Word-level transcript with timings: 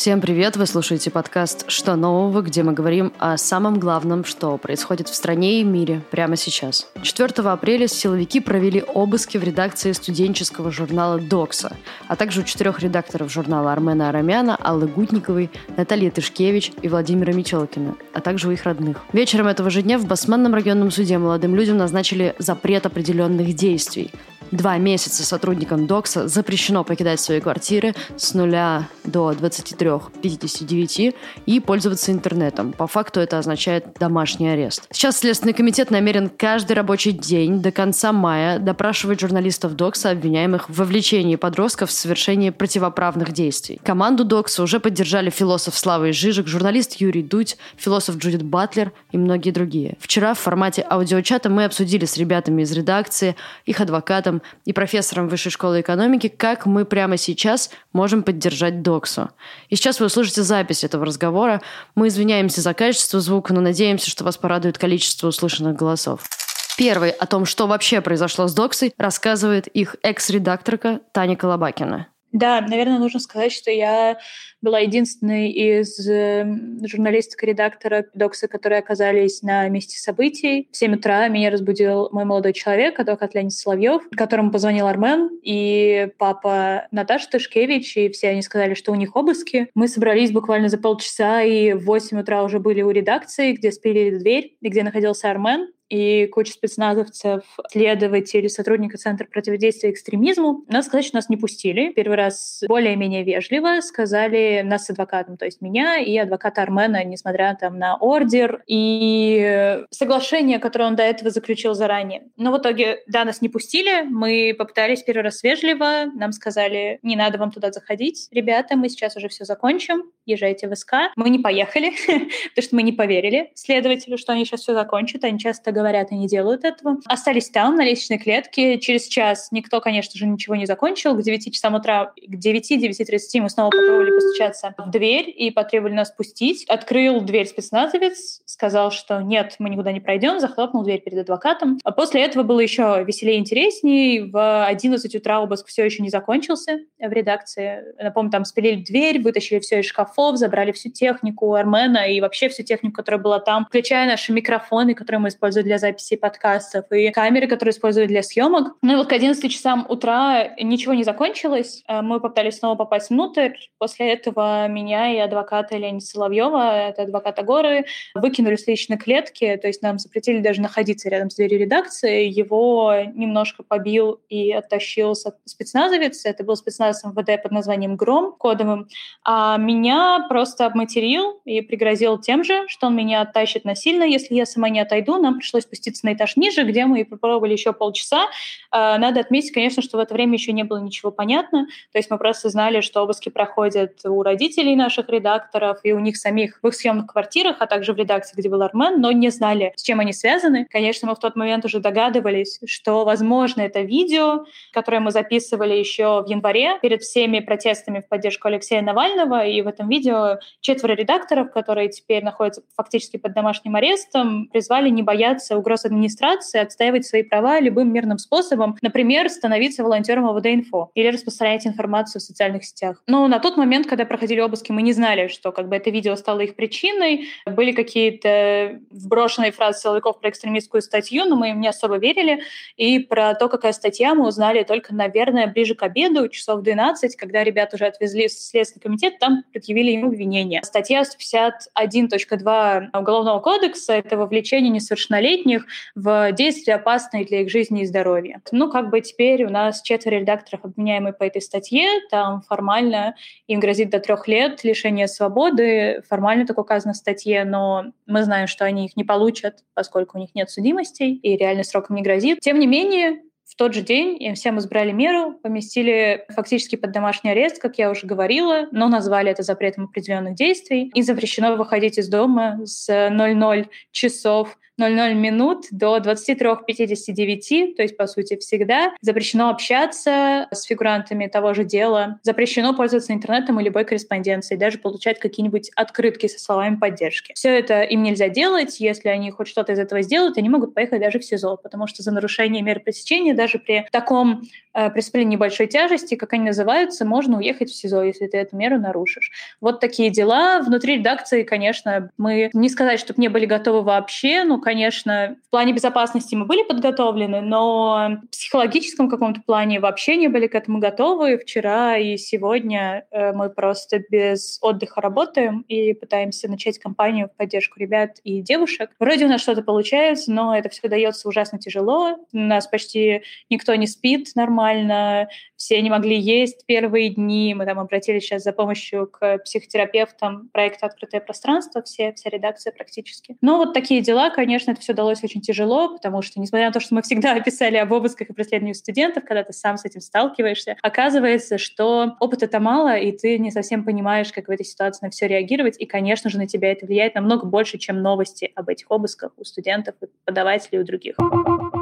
Всем 0.00 0.22
привет! 0.22 0.56
Вы 0.56 0.64
слушаете 0.64 1.10
подкаст 1.10 1.66
«Что 1.68 1.94
нового?», 1.94 2.40
где 2.40 2.62
мы 2.62 2.72
говорим 2.72 3.12
о 3.18 3.36
самом 3.36 3.78
главном, 3.78 4.24
что 4.24 4.56
происходит 4.56 5.10
в 5.10 5.14
стране 5.14 5.60
и 5.60 5.62
мире 5.62 6.00
прямо 6.10 6.36
сейчас. 6.36 6.86
4 7.02 7.46
апреля 7.46 7.86
силовики 7.86 8.40
провели 8.40 8.82
обыски 8.82 9.36
в 9.36 9.44
редакции 9.44 9.92
студенческого 9.92 10.70
журнала 10.70 11.20
«Докса», 11.20 11.76
а 12.08 12.16
также 12.16 12.40
у 12.40 12.44
четырех 12.44 12.80
редакторов 12.80 13.30
журнала 13.30 13.74
Армена 13.74 14.08
Арамяна, 14.08 14.56
Аллы 14.56 14.86
Гутниковой, 14.86 15.50
Натальи 15.76 16.08
Тышкевич 16.08 16.72
и 16.80 16.88
Владимира 16.88 17.34
Мичелкина, 17.34 17.94
а 18.14 18.20
также 18.22 18.48
у 18.48 18.52
их 18.52 18.64
родных. 18.64 19.02
Вечером 19.12 19.48
этого 19.48 19.68
же 19.68 19.82
дня 19.82 19.98
в 19.98 20.06
Басманном 20.06 20.54
районном 20.54 20.90
суде 20.90 21.18
молодым 21.18 21.54
людям 21.54 21.76
назначили 21.76 22.34
запрет 22.38 22.86
определенных 22.86 23.52
действий. 23.52 24.10
Два 24.50 24.78
месяца 24.78 25.24
сотрудникам 25.24 25.86
ДОКСа 25.86 26.26
запрещено 26.26 26.82
покидать 26.82 27.20
свои 27.20 27.40
квартиры 27.40 27.94
с 28.16 28.34
нуля 28.34 28.88
до 29.04 29.30
23-59 29.30 31.14
и 31.46 31.60
пользоваться 31.60 32.10
интернетом. 32.10 32.72
По 32.72 32.88
факту 32.88 33.20
это 33.20 33.38
означает 33.38 33.94
домашний 34.00 34.48
арест. 34.48 34.88
Сейчас 34.90 35.18
Следственный 35.18 35.52
комитет 35.52 35.92
намерен 35.92 36.28
каждый 36.28 36.72
рабочий 36.72 37.12
день 37.12 37.62
до 37.62 37.70
конца 37.70 38.12
мая 38.12 38.58
допрашивать 38.58 39.20
журналистов 39.20 39.76
ДОКСа, 39.76 40.10
обвиняемых 40.10 40.68
в 40.68 40.74
вовлечении 40.74 41.36
подростков 41.36 41.90
в 41.90 41.92
совершении 41.92 42.50
противоправных 42.50 43.32
действий. 43.32 43.80
Команду 43.84 44.24
ДОКСа 44.24 44.64
уже 44.64 44.80
поддержали 44.80 45.30
философ 45.30 45.78
Слава 45.78 46.12
Жижик, 46.12 46.48
журналист 46.48 46.94
Юрий 46.94 47.22
Дудь, 47.22 47.56
философ 47.76 48.16
Джудит 48.16 48.42
Батлер 48.42 48.92
и 49.12 49.18
многие 49.18 49.52
другие. 49.52 49.96
Вчера 50.00 50.34
в 50.34 50.40
формате 50.40 50.82
аудиочата 50.82 51.48
мы 51.48 51.64
обсудили 51.64 52.04
с 52.04 52.16
ребятами 52.16 52.62
из 52.62 52.72
редакции, 52.72 53.36
их 53.64 53.80
адвокатом, 53.80 54.39
и 54.64 54.72
профессором 54.72 55.28
Высшей 55.28 55.50
школы 55.50 55.80
экономики, 55.80 56.28
как 56.28 56.66
мы 56.66 56.84
прямо 56.84 57.16
сейчас 57.16 57.70
можем 57.92 58.22
поддержать 58.22 58.82
Доксу. 58.82 59.30
И 59.68 59.76
сейчас 59.76 60.00
вы 60.00 60.06
услышите 60.06 60.42
запись 60.42 60.84
этого 60.84 61.06
разговора. 61.06 61.60
Мы 61.94 62.08
извиняемся 62.08 62.60
за 62.60 62.74
качество 62.74 63.20
звука, 63.20 63.52
но 63.52 63.60
надеемся, 63.60 64.10
что 64.10 64.24
вас 64.24 64.36
порадует 64.36 64.78
количество 64.78 65.28
услышанных 65.28 65.76
голосов. 65.76 66.28
Первый 66.76 67.10
о 67.10 67.26
том, 67.26 67.44
что 67.44 67.66
вообще 67.66 68.00
произошло 68.00 68.46
с 68.46 68.54
Доксой, 68.54 68.94
рассказывает 68.96 69.66
их 69.66 69.96
экс-редакторка 70.02 71.00
Таня 71.12 71.36
Колобакина. 71.36 72.06
Да, 72.32 72.60
наверное, 72.60 72.98
нужно 72.98 73.18
сказать, 73.18 73.52
что 73.52 73.70
я 73.70 74.18
была 74.62 74.80
единственной 74.80 75.50
из 75.50 75.98
э, 76.08 76.46
журналисток 76.84 77.42
и 77.42 77.46
редактора 77.46 78.06
Докса, 78.14 78.48
которые 78.48 78.78
оказались 78.78 79.42
на 79.42 79.68
месте 79.68 79.98
событий. 79.98 80.68
В 80.72 80.76
7 80.76 80.96
утра 80.96 81.28
меня 81.28 81.50
разбудил 81.50 82.08
мой 82.12 82.24
молодой 82.24 82.52
человек, 82.52 82.98
адвокат 82.98 83.34
Леонид 83.34 83.52
Соловьев, 83.52 84.02
которому 84.16 84.50
позвонил 84.50 84.86
Армен 84.86 85.30
и 85.42 86.08
папа 86.18 86.86
Наташа 86.90 87.30
Тышкевич, 87.30 87.96
и 87.96 88.08
все 88.10 88.28
они 88.28 88.42
сказали, 88.42 88.74
что 88.74 88.92
у 88.92 88.96
них 88.96 89.16
обыски. 89.16 89.70
Мы 89.74 89.88
собрались 89.88 90.32
буквально 90.32 90.68
за 90.68 90.78
полчаса, 90.78 91.42
и 91.42 91.72
в 91.72 91.84
8 91.84 92.20
утра 92.20 92.42
уже 92.44 92.58
были 92.58 92.82
у 92.82 92.90
редакции, 92.90 93.52
где 93.52 93.72
спилили 93.72 94.18
дверь, 94.18 94.56
и 94.60 94.68
где 94.68 94.82
находился 94.82 95.30
Армен 95.30 95.68
и 95.90 96.28
куча 96.28 96.52
спецназовцев, 96.52 97.42
следователи, 97.70 98.46
сотрудника 98.46 98.96
Центра 98.96 99.26
противодействия 99.26 99.90
экстремизму. 99.90 100.64
Надо 100.68 100.86
сказать, 100.86 101.04
что 101.04 101.16
нас 101.16 101.28
не 101.28 101.36
пустили. 101.36 101.92
Первый 101.92 102.16
раз 102.16 102.62
более-менее 102.68 103.24
вежливо 103.24 103.80
сказали 103.80 104.49
нас 104.64 104.86
с 104.86 104.90
адвокатом, 104.90 105.36
то 105.36 105.44
есть 105.44 105.60
меня 105.60 105.98
и 105.98 106.16
адвоката 106.16 106.62
Армена, 106.62 107.04
несмотря 107.04 107.56
там 107.58 107.78
на 107.78 107.96
ордер 107.96 108.62
и 108.66 109.80
соглашение, 109.90 110.58
которое 110.58 110.86
он 110.86 110.96
до 110.96 111.02
этого 111.02 111.30
заключил 111.30 111.74
заранее. 111.74 112.24
Но 112.36 112.52
в 112.52 112.58
итоге, 112.58 113.02
да, 113.06 113.24
нас 113.24 113.40
не 113.40 113.48
пустили. 113.48 114.02
Мы 114.02 114.54
попытались 114.56 115.02
первый 115.02 115.22
раз 115.22 115.42
вежливо. 115.42 116.06
Нам 116.14 116.32
сказали, 116.32 116.98
не 117.02 117.16
надо 117.16 117.38
вам 117.38 117.50
туда 117.50 117.72
заходить, 117.72 118.28
ребята, 118.30 118.76
мы 118.76 118.88
сейчас 118.88 119.16
уже 119.16 119.28
все 119.28 119.44
закончим, 119.44 120.04
езжайте 120.26 120.68
в 120.68 120.74
СК. 120.74 120.94
Мы 121.16 121.30
не 121.30 121.38
поехали, 121.38 121.92
потому 122.06 122.62
что 122.62 122.76
мы 122.76 122.82
не 122.82 122.92
поверили 122.92 123.50
следователю, 123.54 124.18
что 124.18 124.32
они 124.32 124.44
сейчас 124.44 124.60
все 124.60 124.74
закончат. 124.74 125.24
Они 125.24 125.38
часто 125.38 125.72
говорят 125.72 126.12
и 126.12 126.14
не 126.14 126.28
делают 126.28 126.64
этого. 126.64 126.98
Остались 127.06 127.50
там, 127.50 127.76
на 127.76 127.84
лестничной 127.84 128.18
клетке. 128.18 128.78
Через 128.78 129.06
час 129.06 129.48
никто, 129.50 129.80
конечно 129.80 130.18
же, 130.18 130.26
ничего 130.26 130.56
не 130.56 130.66
закончил. 130.66 131.16
К 131.16 131.22
9 131.22 131.52
часам 131.52 131.74
утра, 131.74 132.12
к 132.16 132.34
9-9.30 132.34 133.40
мы 133.40 133.50
снова 133.50 133.70
попробовали 133.70 134.10
постучаться 134.40 134.74
в 134.78 134.90
дверь 134.90 135.32
и 135.34 135.50
потребовали 135.50 135.94
нас 135.94 136.10
пустить. 136.10 136.64
Открыл 136.68 137.20
дверь 137.20 137.46
спецназовец, 137.46 138.42
сказал, 138.46 138.90
что 138.90 139.20
нет, 139.20 139.56
мы 139.58 139.70
никуда 139.70 139.92
не 139.92 140.00
пройдем, 140.00 140.40
захлопнул 140.40 140.82
дверь 140.82 141.00
перед 141.00 141.18
адвокатом. 141.18 141.78
А 141.84 141.92
после 141.92 142.22
этого 142.22 142.42
было 142.42 142.60
еще 142.60 143.04
веселее 143.06 143.36
и 143.36 143.40
интереснее. 143.40 144.24
В 144.26 144.66
11 144.66 145.14
утра 145.14 145.40
обыск 145.40 145.66
все 145.66 145.84
еще 145.84 146.02
не 146.02 146.10
закончился 146.10 146.80
в 146.98 147.12
редакции. 147.12 147.84
Напомню, 148.02 148.30
там 148.30 148.44
спилили 148.44 148.82
дверь, 148.82 149.20
вытащили 149.20 149.58
все 149.60 149.80
из 149.80 149.86
шкафов, 149.86 150.36
забрали 150.36 150.72
всю 150.72 150.90
технику 150.90 151.54
Армена 151.54 152.10
и 152.10 152.20
вообще 152.20 152.48
всю 152.48 152.62
технику, 152.62 152.96
которая 152.96 153.20
была 153.20 153.40
там, 153.40 153.66
включая 153.66 154.06
наши 154.06 154.32
микрофоны, 154.32 154.94
которые 154.94 155.20
мы 155.20 155.28
используем 155.28 155.66
для 155.66 155.78
записи 155.78 156.16
подкастов, 156.16 156.90
и 156.90 157.10
камеры, 157.10 157.46
которые 157.46 157.72
используют 157.72 158.08
для 158.08 158.22
съемок. 158.22 158.76
Ну 158.82 158.92
и 158.92 158.96
вот 158.96 159.08
к 159.08 159.12
11 159.12 159.50
часам 159.50 159.86
утра 159.88 160.54
ничего 160.60 160.94
не 160.94 161.04
закончилось. 161.04 161.82
Э, 161.88 162.02
мы 162.02 162.20
попытались 162.20 162.58
снова 162.58 162.76
попасть 162.76 163.10
внутрь. 163.10 163.50
После 163.78 164.12
этого 164.12 164.29
меня 164.36 165.12
и 165.12 165.18
адвоката 165.18 165.76
Леонида 165.76 166.04
Соловьева, 166.04 166.88
это 166.88 167.02
адвокат 167.02 167.38
Агоры, 167.38 167.86
выкинули 168.14 168.56
с 168.56 168.66
личной 168.66 168.98
клетки, 168.98 169.58
то 169.60 169.66
есть 169.68 169.82
нам 169.82 169.98
запретили 169.98 170.38
даже 170.38 170.60
находиться 170.60 171.08
рядом 171.08 171.30
с 171.30 171.36
дверью 171.36 171.60
редакции. 171.60 172.28
Его 172.28 172.94
немножко 173.14 173.62
побил 173.62 174.20
и 174.28 174.52
оттащил 174.52 175.14
спецназовец. 175.44 176.24
Это 176.24 176.44
был 176.44 176.56
спецназ 176.56 177.04
МВД 177.04 177.42
под 177.42 177.52
названием 177.52 177.96
«Гром» 177.96 178.34
кодовым. 178.38 178.88
А 179.24 179.56
меня 179.56 180.26
просто 180.28 180.66
обматерил 180.66 181.40
и 181.44 181.60
пригрозил 181.60 182.18
тем 182.18 182.44
же, 182.44 182.66
что 182.68 182.88
он 182.88 182.96
меня 182.96 183.22
оттащит 183.22 183.64
насильно, 183.64 184.04
если 184.04 184.34
я 184.34 184.46
сама 184.46 184.68
не 184.68 184.80
отойду. 184.80 185.20
Нам 185.20 185.38
пришлось 185.38 185.64
спуститься 185.64 186.06
на 186.06 186.14
этаж 186.14 186.36
ниже, 186.36 186.64
где 186.64 186.86
мы 186.86 187.04
попробовали 187.04 187.52
еще 187.52 187.72
полчаса. 187.72 188.26
А, 188.70 188.98
надо 188.98 189.20
отметить, 189.20 189.52
конечно, 189.52 189.82
что 189.82 189.96
в 189.96 190.00
это 190.00 190.14
время 190.14 190.34
еще 190.34 190.52
не 190.52 190.64
было 190.64 190.78
ничего 190.78 191.10
понятно. 191.10 191.66
То 191.92 191.98
есть 191.98 192.10
мы 192.10 192.18
просто 192.18 192.48
знали, 192.48 192.80
что 192.80 193.02
обыски 193.02 193.28
проходят 193.28 194.00
у 194.04 194.19
родителей 194.22 194.76
наших 194.76 195.08
редакторов 195.08 195.78
и 195.82 195.92
у 195.92 195.98
них 195.98 196.16
самих 196.16 196.58
в 196.62 196.68
их 196.68 196.74
съемных 196.74 197.06
квартирах, 197.06 197.56
а 197.60 197.66
также 197.66 197.92
в 197.92 197.96
редакции, 197.96 198.34
где 198.36 198.48
был 198.48 198.62
Армен, 198.62 199.00
но 199.00 199.12
не 199.12 199.30
знали, 199.30 199.72
с 199.76 199.82
чем 199.82 200.00
они 200.00 200.12
связаны. 200.12 200.66
Конечно, 200.70 201.08
мы 201.08 201.14
в 201.14 201.18
тот 201.18 201.36
момент 201.36 201.64
уже 201.64 201.80
догадывались, 201.80 202.60
что, 202.66 203.04
возможно, 203.04 203.62
это 203.62 203.80
видео, 203.80 204.44
которое 204.72 205.00
мы 205.00 205.10
записывали 205.10 205.74
еще 205.74 206.22
в 206.22 206.28
январе 206.28 206.78
перед 206.80 207.02
всеми 207.02 207.40
протестами 207.40 208.00
в 208.00 208.08
поддержку 208.08 208.48
Алексея 208.48 208.82
Навального, 208.82 209.44
и 209.46 209.62
в 209.62 209.68
этом 209.68 209.88
видео 209.88 210.38
четверо 210.60 210.94
редакторов, 210.94 211.52
которые 211.52 211.88
теперь 211.88 212.24
находятся 212.24 212.62
фактически 212.76 213.16
под 213.16 213.32
домашним 213.32 213.76
арестом, 213.76 214.48
призвали 214.48 214.88
не 214.88 215.02
бояться 215.02 215.56
угроз 215.56 215.84
администрации, 215.84 216.60
отстаивать 216.60 217.06
свои 217.06 217.22
права 217.22 217.60
любым 217.60 217.92
мирным 217.92 218.18
способом, 218.18 218.76
например, 218.82 219.28
становиться 219.28 219.82
волонтером 219.82 220.26
ОВД-инфо 220.26 220.90
или 220.94 221.08
распространять 221.08 221.66
информацию 221.66 222.20
в 222.20 222.24
социальных 222.24 222.64
сетях. 222.64 223.02
Но 223.06 223.26
на 223.28 223.38
тот 223.38 223.56
момент, 223.56 223.86
когда 223.86 224.04
проходили 224.10 224.40
обыски, 224.40 224.72
мы 224.72 224.82
не 224.82 224.92
знали, 224.92 225.28
что 225.28 225.52
как 225.52 225.68
бы 225.68 225.76
это 225.76 225.90
видео 225.90 226.16
стало 226.16 226.40
их 226.40 226.56
причиной. 226.56 227.28
Были 227.46 227.70
какие-то 227.70 228.80
вброшенные 228.90 229.52
фразы 229.52 229.82
силовиков 229.82 230.18
про 230.18 230.30
экстремистскую 230.30 230.82
статью, 230.82 231.26
но 231.26 231.36
мы 231.36 231.50
им 231.50 231.60
не 231.60 231.68
особо 231.68 231.96
верили. 231.96 232.42
И 232.76 232.98
про 232.98 233.36
то, 233.36 233.48
какая 233.48 233.72
статья, 233.72 234.16
мы 234.16 234.26
узнали 234.26 234.64
только, 234.64 234.92
наверное, 234.92 235.46
ближе 235.46 235.76
к 235.76 235.84
обеду, 235.84 236.28
часов 236.28 236.62
12, 236.62 237.14
когда 237.14 237.44
ребят 237.44 237.72
уже 237.72 237.86
отвезли 237.86 238.26
в 238.26 238.32
Следственный 238.32 238.82
комитет, 238.82 239.20
там 239.20 239.44
предъявили 239.52 239.92
ему 239.92 240.08
обвинение. 240.08 240.64
Статья 240.64 241.02
151.2 241.02 242.88
Уголовного 242.92 243.38
кодекса— 243.38 243.92
это 243.94 244.16
вовлечение 244.16 244.70
несовершеннолетних 244.70 245.66
в 245.94 246.32
действия, 246.32 246.74
опасные 246.74 247.24
для 247.24 247.42
их 247.42 247.50
жизни 247.50 247.82
и 247.82 247.86
здоровья. 247.86 248.42
Ну, 248.50 248.68
как 248.72 248.90
бы 248.90 249.00
теперь 249.02 249.44
у 249.44 249.50
нас 249.50 249.82
четверо 249.82 250.16
редакторов 250.16 250.64
обвиняемые 250.64 251.12
по 251.12 251.22
этой 251.22 251.40
статье, 251.40 251.86
там 252.10 252.42
формально 252.42 253.14
им 253.46 253.60
грозит 253.60 253.89
до 253.90 254.00
трех 254.00 254.28
лет 254.28 254.64
лишения 254.64 255.06
свободы, 255.06 256.02
формально 256.08 256.46
так 256.46 256.58
указано 256.58 256.94
в 256.94 256.96
статье, 256.96 257.44
но 257.44 257.92
мы 258.06 258.22
знаем, 258.22 258.46
что 258.46 258.64
они 258.64 258.86
их 258.86 258.96
не 258.96 259.04
получат, 259.04 259.64
поскольку 259.74 260.18
у 260.18 260.20
них 260.20 260.30
нет 260.34 260.50
судимостей 260.50 261.14
и 261.14 261.36
реальный 261.36 261.64
срок 261.64 261.90
им 261.90 261.96
не 261.96 262.02
грозит. 262.02 262.40
Тем 262.40 262.58
не 262.58 262.66
менее, 262.66 263.22
тот 263.60 263.74
же 263.74 263.82
день 263.82 264.16
им 264.18 264.36
всем 264.36 264.58
избрали 264.58 264.90
меру, 264.90 265.34
поместили 265.34 266.24
фактически 266.30 266.76
под 266.76 266.92
домашний 266.92 267.32
арест, 267.32 267.60
как 267.60 267.76
я 267.76 267.90
уже 267.90 268.06
говорила, 268.06 268.68
но 268.72 268.88
назвали 268.88 269.30
это 269.30 269.42
запретом 269.42 269.84
определенных 269.84 270.34
действий. 270.34 270.90
И 270.94 271.02
запрещено 271.02 271.54
выходить 271.56 271.98
из 271.98 272.08
дома 272.08 272.58
с 272.64 272.88
00 272.88 273.68
часов 273.92 274.56
00 274.80 275.14
минут 275.14 275.66
до 275.70 275.98
23.59, 275.98 277.74
то 277.74 277.82
есть, 277.82 277.96
по 277.96 278.06
сути, 278.06 278.36
всегда. 278.38 278.92
Запрещено 279.02 279.50
общаться 279.50 280.48
с 280.50 280.62
фигурантами 280.64 281.26
того 281.26 281.54
же 281.54 281.64
дела. 281.64 282.18
Запрещено 282.22 282.74
пользоваться 282.74 283.12
интернетом 283.12 283.60
и 283.60 283.64
любой 283.64 283.84
корреспонденцией, 283.84 284.58
даже 284.58 284.78
получать 284.78 285.18
какие-нибудь 285.18 285.70
открытки 285.76 286.26
со 286.26 286.38
словами 286.38 286.76
поддержки. 286.76 287.34
Все 287.34 287.50
это 287.50 287.82
им 287.82 288.02
нельзя 288.02 288.28
делать. 288.28 288.80
Если 288.80 289.08
они 289.08 289.30
хоть 289.30 289.48
что-то 289.48 289.72
из 289.72 289.78
этого 289.78 290.02
сделают, 290.02 290.38
они 290.38 290.48
могут 290.48 290.74
поехать 290.74 291.00
даже 291.00 291.18
в 291.18 291.24
СИЗО, 291.24 291.56
потому 291.56 291.86
что 291.86 292.02
за 292.02 292.10
нарушение 292.10 292.62
меры 292.62 292.80
пресечения 292.80 293.34
даже 293.34 293.49
даже 293.50 293.58
при 293.58 293.86
таком 293.90 294.42
Э, 294.72 294.88
преступления 294.88 295.32
небольшой 295.32 295.66
тяжести, 295.66 296.14
как 296.14 296.32
они 296.32 296.44
называются, 296.44 297.04
можно 297.04 297.38
уехать 297.38 297.70
в 297.70 297.74
СИЗО, 297.74 298.04
если 298.04 298.26
ты 298.28 298.38
эту 298.38 298.56
меру 298.56 298.78
нарушишь. 298.78 299.32
Вот 299.60 299.80
такие 299.80 300.10
дела. 300.10 300.60
Внутри 300.60 300.98
редакции, 300.98 301.42
конечно, 301.42 302.10
мы 302.16 302.50
не 302.52 302.68
сказать, 302.68 303.00
чтобы 303.00 303.20
не 303.20 303.28
были 303.28 303.46
готовы 303.46 303.82
вообще. 303.82 304.44
Ну, 304.44 304.60
конечно, 304.60 305.36
в 305.48 305.50
плане 305.50 305.72
безопасности 305.72 306.36
мы 306.36 306.44
были 306.44 306.62
подготовлены, 306.62 307.40
но 307.40 308.20
в 308.26 308.30
психологическом 308.30 309.10
каком-то 309.10 309.40
плане 309.40 309.80
вообще 309.80 310.16
не 310.16 310.28
были 310.28 310.46
к 310.46 310.54
этому 310.54 310.78
готовы. 310.78 311.36
Вчера 311.38 311.96
и 311.96 312.16
сегодня 312.16 313.06
э, 313.10 313.32
мы 313.32 313.50
просто 313.50 314.00
без 314.08 314.58
отдыха 314.62 315.00
работаем 315.00 315.64
и 315.66 315.94
пытаемся 315.94 316.48
начать 316.48 316.78
кампанию 316.78 317.28
в 317.28 317.36
поддержку 317.36 317.80
ребят 317.80 318.18
и 318.22 318.40
девушек. 318.40 318.90
Вроде 319.00 319.26
у 319.26 319.28
нас 319.28 319.40
что-то 319.40 319.62
получается, 319.62 320.30
но 320.30 320.56
это 320.56 320.68
все 320.68 320.86
дается 320.86 321.28
ужасно 321.28 321.58
тяжело. 321.58 322.18
У 322.32 322.38
нас 322.38 322.68
почти 322.68 323.22
никто 323.48 323.74
не 323.74 323.86
спит 323.86 324.28
нормально, 324.34 325.28
все 325.56 325.80
не 325.82 325.90
могли 325.90 326.18
есть 326.18 326.64
первые 326.66 327.10
дни. 327.10 327.54
Мы 327.54 327.66
там 327.66 327.78
обратились 327.78 328.24
сейчас 328.24 328.42
за 328.42 328.52
помощью 328.52 329.06
к 329.06 329.38
психотерапевтам 329.38 330.48
проекта 330.52 330.86
«Открытое 330.86 331.20
пространство», 331.20 331.82
все, 331.82 332.12
вся 332.12 332.30
редакция 332.30 332.72
практически. 332.72 333.36
Но 333.40 333.58
вот 333.58 333.74
такие 333.74 334.00
дела, 334.00 334.30
конечно, 334.30 334.70
это 334.70 334.80
все 334.80 334.92
далось 334.92 335.22
очень 335.22 335.40
тяжело, 335.40 335.94
потому 335.94 336.22
что, 336.22 336.40
несмотря 336.40 336.66
на 336.66 336.72
то, 336.72 336.80
что 336.80 336.94
мы 336.94 337.02
всегда 337.02 337.38
писали 337.44 337.76
об 337.76 337.92
обысках 337.92 338.30
и 338.30 338.32
преследовании 338.32 338.72
студентов, 338.72 339.24
когда 339.24 339.44
ты 339.44 339.52
сам 339.52 339.76
с 339.76 339.84
этим 339.84 340.00
сталкиваешься, 340.00 340.76
оказывается, 340.82 341.58
что 341.58 342.16
опыта-то 342.20 342.60
мало, 342.60 342.96
и 342.96 343.12
ты 343.12 343.38
не 343.38 343.50
совсем 343.50 343.84
понимаешь, 343.84 344.32
как 344.32 344.48
в 344.48 344.50
этой 344.50 344.64
ситуации 344.64 345.04
на 345.06 345.10
все 345.10 345.28
реагировать, 345.28 345.76
и, 345.78 345.86
конечно 345.86 346.30
же, 346.30 346.38
на 346.38 346.46
тебя 346.46 346.72
это 346.72 346.86
влияет 346.86 347.14
намного 347.14 347.46
больше, 347.46 347.78
чем 347.78 348.02
новости 348.02 348.50
об 348.54 348.68
этих 348.68 348.90
обысках 348.90 349.32
у 349.36 349.44
студентов, 349.44 349.94
и 350.00 350.06
преподавателей 350.06 350.78
и 350.78 350.82
у 350.82 350.84
других. 350.84 351.16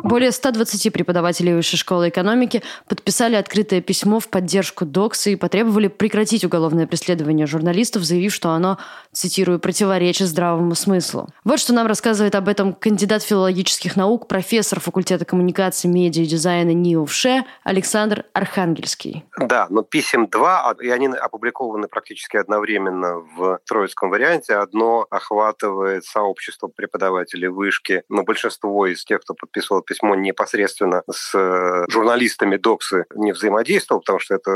Более 0.09 0.33
120 0.33 0.91
преподавателей 0.91 1.55
Высшей 1.55 1.79
школы 1.79 2.09
экономики 2.09 2.63
подписали 2.89 3.35
открытое 3.37 3.83
письмо 3.83 4.21
в 4.21 4.29
поддержку 4.29 4.87
ДОКСа 4.87 5.29
и 5.29 5.37
потребовали 5.37 5.89
прекратить 5.89 6.47
уголовное 6.47 6.87
преследование 6.87 7.47
журналистов, 7.47 8.05
заявив, 8.05 8.33
что 8.33 8.53
оно, 8.53 8.79
цитирую, 9.13 9.59
противоречит 9.59 10.29
здравому 10.29 10.75
смыслу. 10.75 11.29
Вот 11.45 11.61
что 11.61 11.75
нам 11.75 11.87
рассказывает 11.87 12.35
об 12.37 12.49
этом 12.49 12.73
кандидат 12.73 13.23
филологических 13.23 13.97
наук, 13.97 14.29
профессор 14.29 14.81
факультета 14.81 15.27
коммуникации, 15.27 15.89
медиа 15.89 16.23
и 16.23 16.27
дизайна 16.27 16.71
НИУ 16.71 17.05
ВШЭ 17.05 17.45
Александр 17.63 18.25
Архангельский. 18.33 19.27
Да, 19.39 19.67
но 19.69 19.83
писем 19.83 20.27
два, 20.29 20.75
и 20.81 20.89
они 20.89 21.09
опубликованы 21.09 21.87
практически 21.87 22.39
одновременно 22.39 23.17
в 23.37 23.61
троицком 23.67 24.09
варианте. 24.09 24.55
Одно 24.55 25.07
охватывает 25.11 26.07
сообщество 26.07 26.69
преподавателей 26.69 27.49
вышки, 27.49 28.05
но 28.09 28.23
большинство 28.23 28.87
из 28.87 29.05
тех, 29.05 29.21
кто 29.21 29.35
подписывал 29.35 29.83
письмо, 29.83 29.98
письмо 29.99 30.15
непосредственно 30.15 31.03
с 31.11 31.35
э, 31.35 31.85
журналистами 31.89 32.57
Доксы 32.57 33.05
не 33.15 33.33
взаимодействовал, 33.33 34.01
потому 34.01 34.19
что 34.19 34.35
это 34.35 34.51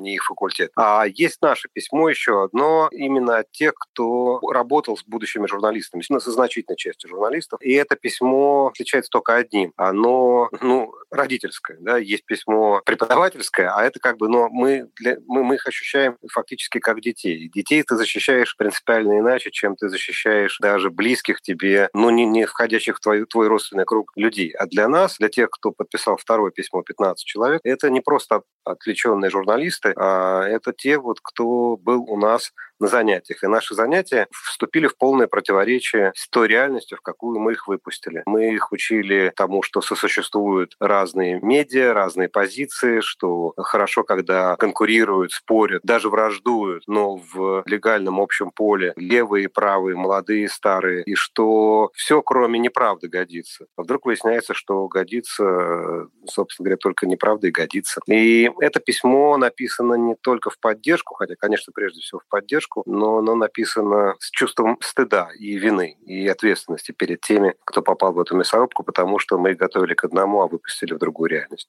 не 0.00 0.14
их 0.14 0.24
факультет. 0.24 0.70
А 0.76 1.04
есть 1.06 1.42
наше 1.42 1.68
письмо 1.72 2.08
еще 2.08 2.44
одно 2.44 2.88
именно 2.92 3.38
от 3.38 3.50
тех, 3.52 3.74
кто 3.74 4.40
работал 4.50 4.96
с 4.96 5.04
будущими 5.04 5.46
журналистами, 5.46 6.02
ну, 6.08 6.20
со 6.20 6.30
значительной 6.30 6.76
частью 6.76 7.10
журналистов. 7.10 7.60
И 7.62 7.72
это 7.72 7.96
письмо 7.96 8.68
отличается 8.68 9.10
только 9.10 9.34
одним. 9.34 9.72
Оно, 9.76 10.48
ну, 10.60 10.94
родительское, 11.10 11.76
да, 11.80 11.98
есть 11.98 12.24
письмо 12.24 12.80
преподавательское, 12.84 13.72
а 13.74 13.84
это 13.84 14.00
как 14.00 14.16
бы, 14.16 14.28
но 14.28 14.48
мы, 14.48 14.88
для, 14.96 15.18
мы, 15.26 15.44
мы 15.44 15.56
их 15.56 15.66
ощущаем 15.66 16.16
фактически 16.32 16.78
как 16.78 17.00
детей. 17.00 17.50
Детей 17.52 17.82
ты 17.82 17.96
защищаешь 17.96 18.56
принципиально 18.56 19.18
иначе, 19.18 19.50
чем 19.50 19.76
ты 19.76 19.88
защищаешь 19.88 20.58
даже 20.60 20.90
близких 20.90 21.40
тебе, 21.40 21.88
ну, 21.92 22.10
не, 22.10 22.24
не 22.24 22.46
входящих 22.46 22.96
в 22.96 23.00
твой, 23.00 23.24
твой 23.26 23.48
родственный 23.48 23.84
круг 23.84 24.12
людей. 24.16 24.50
А 24.52 24.66
для 24.66 24.85
нас, 24.88 25.16
для 25.18 25.28
тех, 25.28 25.50
кто 25.50 25.72
подписал 25.72 26.16
второе 26.16 26.50
письмо, 26.50 26.82
15 26.82 27.24
человек, 27.24 27.60
это 27.64 27.90
не 27.90 28.00
просто 28.00 28.42
отвлеченные 28.64 29.30
журналисты, 29.30 29.92
а 29.96 30.42
это 30.44 30.72
те, 30.72 30.98
вот, 30.98 31.18
кто 31.22 31.76
был 31.76 32.02
у 32.08 32.16
нас 32.18 32.52
на 32.80 32.86
занятиях. 32.88 33.42
И 33.42 33.46
наши 33.46 33.74
занятия 33.74 34.26
вступили 34.30 34.86
в 34.86 34.96
полное 34.96 35.26
противоречие 35.26 36.12
с 36.14 36.28
той 36.28 36.48
реальностью, 36.48 36.98
в 36.98 37.00
какую 37.00 37.38
мы 37.40 37.52
их 37.52 37.68
выпустили. 37.68 38.22
Мы 38.26 38.54
их 38.54 38.72
учили 38.72 39.32
тому, 39.34 39.62
что 39.62 39.80
сосуществуют 39.80 40.74
разные 40.80 41.40
медиа, 41.40 41.92
разные 41.92 42.28
позиции, 42.28 43.00
что 43.00 43.52
хорошо, 43.56 44.04
когда 44.04 44.56
конкурируют, 44.56 45.32
спорят, 45.32 45.82
даже 45.84 46.08
враждуют, 46.08 46.84
но 46.86 47.16
в 47.16 47.62
легальном 47.66 48.20
общем 48.20 48.50
поле 48.50 48.92
левые 48.96 49.48
правые, 49.48 49.96
молодые, 49.96 50.48
старые, 50.48 51.02
и 51.04 51.14
что 51.14 51.90
все, 51.94 52.22
кроме 52.22 52.58
неправды, 52.58 53.08
годится. 53.08 53.66
А 53.76 53.82
вдруг 53.82 54.06
выясняется, 54.06 54.54
что 54.54 54.86
годится, 54.88 56.08
собственно 56.26 56.64
говоря, 56.66 56.76
только 56.76 57.06
неправда 57.06 57.48
и 57.48 57.50
годится. 57.50 58.00
И 58.06 58.50
это 58.60 58.80
письмо 58.80 59.36
написано 59.36 59.94
не 59.94 60.14
только 60.14 60.50
в 60.50 60.58
поддержку, 60.58 61.14
хотя, 61.14 61.34
конечно, 61.36 61.72
прежде 61.74 62.00
всего 62.00 62.20
в 62.20 62.28
поддержку, 62.28 62.65
поддержку, 62.66 62.82
но 62.86 63.18
оно 63.18 63.34
написано 63.34 64.14
с 64.18 64.30
чувством 64.30 64.78
стыда 64.80 65.28
и 65.38 65.56
вины, 65.58 65.96
и 66.04 66.26
ответственности 66.28 66.92
перед 66.92 67.20
теми, 67.20 67.54
кто 67.64 67.82
попал 67.82 68.12
в 68.12 68.20
эту 68.20 68.36
мясорубку, 68.36 68.82
потому 68.82 69.18
что 69.18 69.38
мы 69.38 69.54
готовили 69.54 69.94
к 69.94 70.04
одному, 70.04 70.42
а 70.42 70.46
выпустили 70.46 70.94
в 70.94 70.98
другую 70.98 71.30
реальность. 71.30 71.68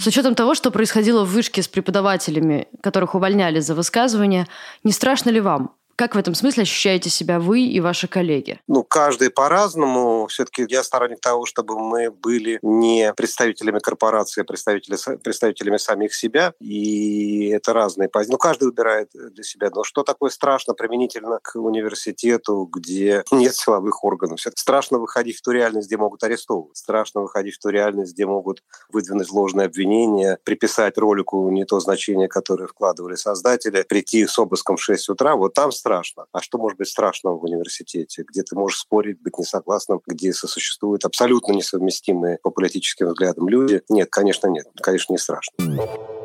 С 0.00 0.06
учетом 0.06 0.34
того, 0.34 0.54
что 0.54 0.70
происходило 0.70 1.24
в 1.24 1.32
вышке 1.32 1.62
с 1.62 1.68
преподавателями, 1.68 2.68
которых 2.82 3.14
увольняли 3.14 3.60
за 3.60 3.74
высказывания, 3.74 4.46
не 4.84 4.92
страшно 4.92 5.30
ли 5.30 5.40
вам? 5.40 5.74
Как 5.96 6.14
в 6.14 6.18
этом 6.18 6.34
смысле 6.34 6.62
ощущаете 6.62 7.10
себя 7.10 7.38
вы 7.38 7.62
и 7.62 7.80
ваши 7.80 8.08
коллеги? 8.08 8.60
Ну, 8.66 8.82
каждый 8.82 9.30
по-разному. 9.30 10.26
Все-таки 10.26 10.66
я 10.68 10.82
сторонник 10.82 11.20
того, 11.20 11.46
чтобы 11.46 11.78
мы 11.78 12.10
были 12.10 12.58
не 12.62 13.12
представителями 13.14 13.78
корпорации, 13.78 14.40
а 14.40 14.44
представители, 14.44 14.96
представителями 15.18 15.76
самих 15.76 16.14
себя. 16.14 16.52
И 16.60 17.48
это 17.50 17.72
разные 17.72 18.08
позиции. 18.08 18.32
Ну, 18.32 18.38
каждый 18.38 18.64
выбирает 18.64 19.10
для 19.12 19.44
себя. 19.44 19.70
Но 19.74 19.84
что 19.84 20.02
такое 20.02 20.30
страшно 20.30 20.74
применительно 20.74 21.38
к 21.42 21.56
университету, 21.56 22.68
где 22.72 23.22
нет 23.30 23.54
силовых 23.54 24.02
органов? 24.02 24.40
Все 24.40 24.50
страшно 24.56 24.98
выходить 24.98 25.36
в 25.36 25.42
ту 25.42 25.52
реальность, 25.52 25.86
где 25.86 25.96
могут 25.96 26.24
арестовывать. 26.24 26.76
Страшно 26.76 27.20
выходить 27.20 27.54
в 27.54 27.60
ту 27.60 27.68
реальность, 27.68 28.14
где 28.14 28.26
могут 28.26 28.62
выдвинуть 28.90 29.30
ложные 29.30 29.66
обвинения, 29.66 30.38
приписать 30.44 30.98
ролику 30.98 31.48
не 31.50 31.64
то 31.64 31.78
значение, 31.80 32.28
которое 32.28 32.66
вкладывали 32.66 33.14
создатели, 33.14 33.82
прийти 33.82 34.26
с 34.26 34.38
обыском 34.38 34.76
в 34.76 34.82
6 34.82 35.10
утра. 35.10 35.36
Вот 35.36 35.54
там 35.54 35.70
страшно. 35.84 36.24
А 36.32 36.40
что 36.40 36.56
может 36.56 36.78
быть 36.78 36.88
страшного 36.88 37.38
в 37.38 37.44
университете, 37.44 38.24
где 38.26 38.42
ты 38.42 38.56
можешь 38.56 38.78
спорить, 38.78 39.20
быть 39.20 39.36
несогласным, 39.38 40.00
где 40.06 40.32
сосуществуют 40.32 41.04
абсолютно 41.04 41.52
несовместимые 41.52 42.38
по 42.42 42.50
политическим 42.50 43.08
взглядам 43.08 43.50
люди? 43.50 43.82
Нет, 43.90 44.08
конечно, 44.10 44.46
нет. 44.46 44.66
Конечно, 44.80 45.12
не 45.12 45.18
страшно. 45.18 45.52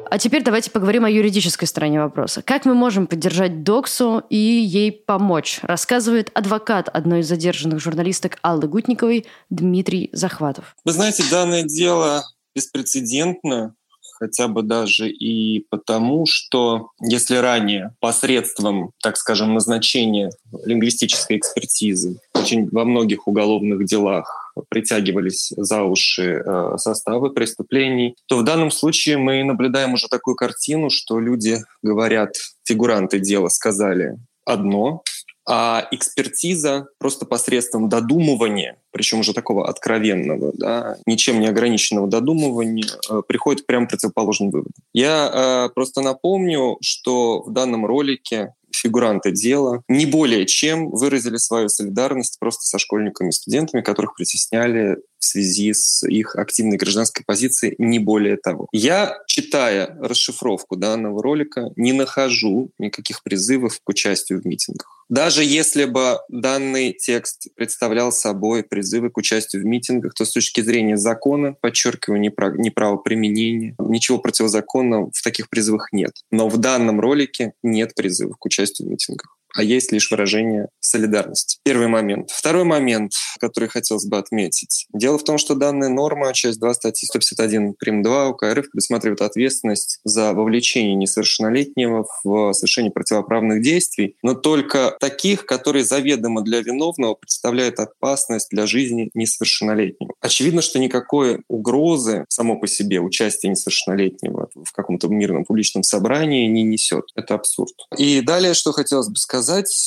А 0.09 0.17
теперь 0.17 0.43
давайте 0.43 0.71
поговорим 0.71 1.03
о 1.03 1.09
юридической 1.09 1.65
стороне 1.65 1.99
вопроса. 1.99 2.41
Как 2.41 2.63
мы 2.63 2.73
можем 2.73 3.05
поддержать 3.05 3.63
Доксу 3.63 4.23
и 4.29 4.37
ей 4.37 4.93
помочь, 4.93 5.59
рассказывает 5.61 6.31
адвокат 6.33 6.87
одной 6.87 7.19
из 7.19 7.27
задержанных 7.27 7.81
журналисток 7.81 8.37
Аллы 8.41 8.69
Гутниковой 8.69 9.27
Дмитрий 9.49 10.09
Захватов. 10.13 10.73
Вы 10.85 10.93
знаете, 10.93 11.23
данное 11.29 11.63
дело 11.63 12.23
беспрецедентно 12.55 13.75
хотя 14.19 14.47
бы 14.47 14.63
даже 14.63 15.09
и 15.09 15.65
потому, 15.69 16.25
что 16.27 16.89
если 17.01 17.37
ранее 17.37 17.95
посредством, 17.99 18.91
так 19.01 19.17
скажем, 19.17 19.53
назначения 19.53 20.31
лингвистической 20.65 21.37
экспертизы 21.37 22.19
очень 22.33 22.67
во 22.69 22.85
многих 22.85 23.27
уголовных 23.27 23.85
делах 23.85 24.53
притягивались 24.69 25.53
за 25.55 25.83
уши 25.83 26.43
э, 26.45 26.73
составы 26.77 27.31
преступлений, 27.31 28.15
то 28.27 28.37
в 28.37 28.43
данном 28.43 28.71
случае 28.71 29.17
мы 29.17 29.43
наблюдаем 29.43 29.93
уже 29.93 30.07
такую 30.09 30.35
картину, 30.35 30.89
что 30.89 31.19
люди 31.19 31.59
говорят, 31.81 32.33
фигуранты 32.63 33.19
дела 33.19 33.47
сказали 33.49 34.17
одно, 34.45 35.03
а 35.47 35.87
экспертиза 35.91 36.87
просто 36.99 37.25
посредством 37.25 37.89
додумывания, 37.89 38.77
причем 38.91 39.19
уже 39.19 39.33
такого 39.33 39.67
откровенного, 39.67 40.51
да, 40.53 40.97
ничем 41.05 41.39
не 41.39 41.47
ограниченного 41.47 42.07
додумывания, 42.07 42.87
э, 43.09 43.21
приходит 43.27 43.63
к 43.63 43.65
прямо 43.65 43.87
противоположным 43.87 44.51
выводам. 44.51 44.73
Я 44.93 45.67
э, 45.67 45.73
просто 45.73 46.01
напомню, 46.01 46.77
что 46.81 47.41
в 47.41 47.51
данном 47.51 47.85
ролике 47.85 48.53
фигуранты 48.71 49.31
дела 49.31 49.83
не 49.87 50.05
более 50.05 50.45
чем 50.45 50.89
выразили 50.89 51.37
свою 51.37 51.69
солидарность 51.69 52.37
просто 52.39 52.63
со 52.63 52.79
школьниками 52.79 53.29
и 53.29 53.33
студентами, 53.33 53.81
которых 53.81 54.15
притесняли 54.15 54.97
в 55.19 55.25
связи 55.25 55.73
с 55.73 56.07
их 56.07 56.35
активной 56.35 56.77
гражданской 56.77 57.23
позицией, 57.25 57.75
не 57.77 57.99
более 57.99 58.37
того. 58.37 58.67
Я, 58.71 59.17
читая 59.27 59.97
расшифровку 60.01 60.75
данного 60.75 61.21
ролика, 61.21 61.71
не 61.75 61.93
нахожу 61.93 62.71
никаких 62.77 63.21
призывов 63.23 63.79
к 63.83 63.89
участию 63.89 64.41
в 64.41 64.45
митингах. 64.45 65.05
Даже 65.09 65.43
если 65.43 65.85
бы 65.85 66.19
данный 66.29 66.93
текст 66.93 67.47
представлял 67.55 68.11
собой 68.11 68.63
призывы 68.63 69.09
к 69.09 69.17
участию 69.17 69.63
в 69.63 69.65
митингах, 69.65 70.13
то 70.13 70.23
с 70.23 70.31
точки 70.31 70.61
зрения 70.61 70.97
закона, 70.97 71.53
подчеркиваю, 71.59 72.21
не 72.21 72.69
право 72.69 72.97
применения, 72.97 73.75
ничего 73.79 74.19
противозаконного 74.19 75.09
в 75.11 75.23
таких 75.23 75.49
призывах 75.49 75.91
нет. 75.91 76.11
Но 76.29 76.47
в 76.47 76.57
данном 76.57 76.99
ролике 76.99 77.53
нет 77.63 77.95
призывов 77.95 78.37
к 78.37 78.45
участию 78.45 78.87
в 78.87 78.91
митингах. 78.91 79.38
А 79.55 79.63
есть 79.63 79.91
лишь 79.91 80.11
выражение 80.11 80.67
солидарности. 80.79 81.59
Первый 81.63 81.87
момент. 81.87 82.29
Второй 82.31 82.63
момент, 82.63 83.11
который 83.39 83.69
хотелось 83.69 84.05
бы 84.05 84.17
отметить. 84.17 84.87
Дело 84.93 85.17
в 85.17 85.23
том, 85.23 85.37
что 85.37 85.55
данная 85.55 85.89
норма, 85.89 86.33
часть 86.33 86.59
2 86.59 86.73
статьи 86.73 87.07
151 87.07 87.73
прим. 87.73 88.01
2 88.01 88.29
УК 88.29 88.43
РФ 88.43 88.69
предусматривает 88.71 89.21
ответственность 89.21 89.99
за 90.03 90.33
вовлечение 90.33 90.95
несовершеннолетнего 90.95 92.05
в 92.23 92.53
совершение 92.53 92.91
противоправных 92.91 93.61
действий, 93.61 94.15
но 94.23 94.33
только 94.33 94.95
таких, 94.99 95.45
которые 95.45 95.83
заведомо 95.83 96.41
для 96.41 96.61
виновного 96.61 97.15
представляют 97.15 97.79
опасность 97.79 98.49
для 98.51 98.65
жизни 98.67 99.09
несовершеннолетнего. 99.13 100.13
Очевидно, 100.21 100.61
что 100.61 100.79
никакой 100.79 101.41
угрозы 101.47 102.25
само 102.29 102.59
по 102.59 102.67
себе 102.67 102.99
участие 102.99 103.51
несовершеннолетнего 103.51 104.49
в 104.53 104.71
каком-то 104.71 105.07
мирном 105.07 105.45
публичном 105.45 105.83
собрании 105.83 106.47
не 106.47 106.63
несет. 106.63 107.05
Это 107.15 107.35
абсурд. 107.35 107.73
И 107.97 108.21
далее, 108.21 108.53
что 108.53 108.71
хотелось 108.71 109.07
бы 109.07 109.15
сказать. 109.15 109.38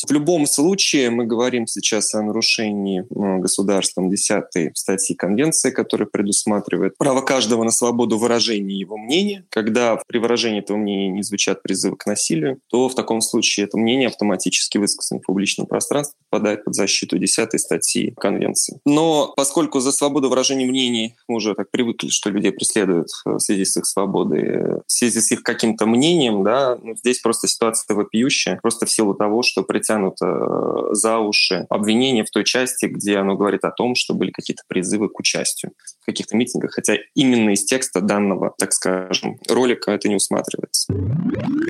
В 0.06 0.12
любом 0.12 0.46
случае, 0.46 1.10
мы 1.10 1.26
говорим 1.26 1.66
сейчас 1.66 2.14
о 2.14 2.22
нарушении 2.22 3.04
ну, 3.10 3.38
государством 3.38 4.10
10 4.10 4.76
статьи 4.76 5.16
Конвенции, 5.16 5.70
которая 5.70 6.08
предусматривает 6.10 6.96
право 6.98 7.20
каждого 7.22 7.64
на 7.64 7.70
свободу 7.70 8.18
выражения 8.18 8.78
его 8.78 8.96
мнения. 8.96 9.44
Когда 9.50 9.98
при 10.06 10.18
выражении 10.18 10.60
этого 10.60 10.76
мнения 10.76 11.08
не 11.08 11.22
звучат 11.22 11.62
призывы 11.62 11.96
к 11.96 12.06
насилию, 12.06 12.60
то 12.70 12.88
в 12.88 12.94
таком 12.94 13.20
случае 13.20 13.66
это 13.66 13.78
мнение 13.78 14.08
автоматически 14.08 14.78
высказано 14.78 15.20
в 15.20 15.26
публичном 15.26 15.66
пространстве, 15.66 16.18
попадает 16.32 16.64
под 16.64 16.74
защиту 16.74 17.18
10 17.18 17.60
статьи 17.60 18.14
Конвенции. 18.16 18.80
Но 18.86 19.34
поскольку 19.36 19.80
за 19.80 19.92
свободу 19.92 20.30
выражения 20.30 20.64
мнений 20.64 21.14
мы 21.28 21.36
уже 21.36 21.54
так 21.54 21.70
привыкли, 21.70 22.08
что 22.08 22.30
людей 22.30 22.52
преследуют 22.52 23.08
в 23.26 23.38
связи 23.38 23.66
с 23.66 23.76
их 23.76 23.84
свободой, 23.84 24.80
в 24.86 24.92
связи 24.92 25.20
с 25.20 25.30
их 25.30 25.42
каким-то 25.42 25.84
мнением, 25.84 26.42
да, 26.42 26.78
ну, 26.82 26.96
здесь 26.96 27.20
просто 27.20 27.48
ситуация 27.48 27.94
вопиющая, 27.94 28.58
просто 28.62 28.86
в 28.86 28.90
силу 28.90 29.14
того, 29.14 29.42
что 29.42 29.62
притянуто 29.62 30.26
э, 30.26 30.94
за 30.94 31.18
уши 31.18 31.66
обвинение 31.68 32.24
в 32.24 32.30
той 32.30 32.44
части, 32.44 32.86
где 32.86 33.18
оно 33.18 33.36
говорит 33.36 33.64
о 33.64 33.70
том, 33.70 33.94
что 33.94 34.14
были 34.14 34.30
какие-то 34.30 34.62
призывы 34.66 35.10
к 35.10 35.18
участию 35.18 35.72
в 36.00 36.06
каких-то 36.06 36.34
митингах, 36.36 36.72
хотя 36.72 36.96
именно 37.14 37.50
из 37.50 37.64
текста 37.64 38.00
данного, 38.00 38.54
так 38.58 38.72
скажем, 38.72 39.38
ролика 39.48 39.90
это 39.90 40.08
не 40.08 40.16
усматривается. 40.16 40.92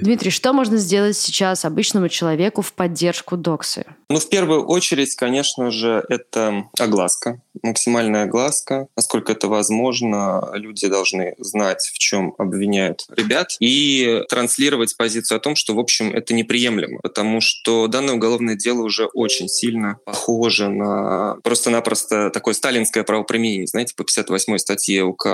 Дмитрий, 0.02 0.30
что 0.30 0.52
можно 0.52 0.76
сделать 0.76 1.16
сейчас 1.16 1.64
обычному 1.64 2.08
человеку 2.08 2.62
в 2.62 2.72
поддержку 2.72 3.36
доксы? 3.36 3.84
Ну, 4.08 4.18
в 4.18 4.28
первую 4.28 4.51
очередь, 4.60 5.14
конечно 5.16 5.70
же, 5.70 6.04
это 6.08 6.64
огласка, 6.78 7.40
максимальная 7.62 8.24
огласка. 8.24 8.88
Насколько 8.96 9.32
это 9.32 9.48
возможно, 9.48 10.50
люди 10.54 10.86
должны 10.88 11.34
знать, 11.38 11.90
в 11.92 11.98
чем 11.98 12.34
обвиняют 12.38 13.04
ребят, 13.16 13.56
и 13.60 14.22
транслировать 14.28 14.96
позицию 14.96 15.36
о 15.36 15.40
том, 15.40 15.56
что, 15.56 15.74
в 15.74 15.78
общем, 15.78 16.12
это 16.12 16.34
неприемлемо, 16.34 17.00
потому 17.02 17.40
что 17.40 17.86
данное 17.86 18.14
уголовное 18.14 18.56
дело 18.56 18.82
уже 18.82 19.06
очень 19.06 19.48
сильно 19.48 19.98
похоже 20.04 20.68
на 20.68 21.36
просто-напросто 21.42 22.30
такое 22.30 22.54
сталинское 22.54 23.04
правоприменение, 23.04 23.66
знаете, 23.66 23.94
по 23.96 24.04
58 24.04 24.58
статье 24.58 25.04
УК 25.04 25.26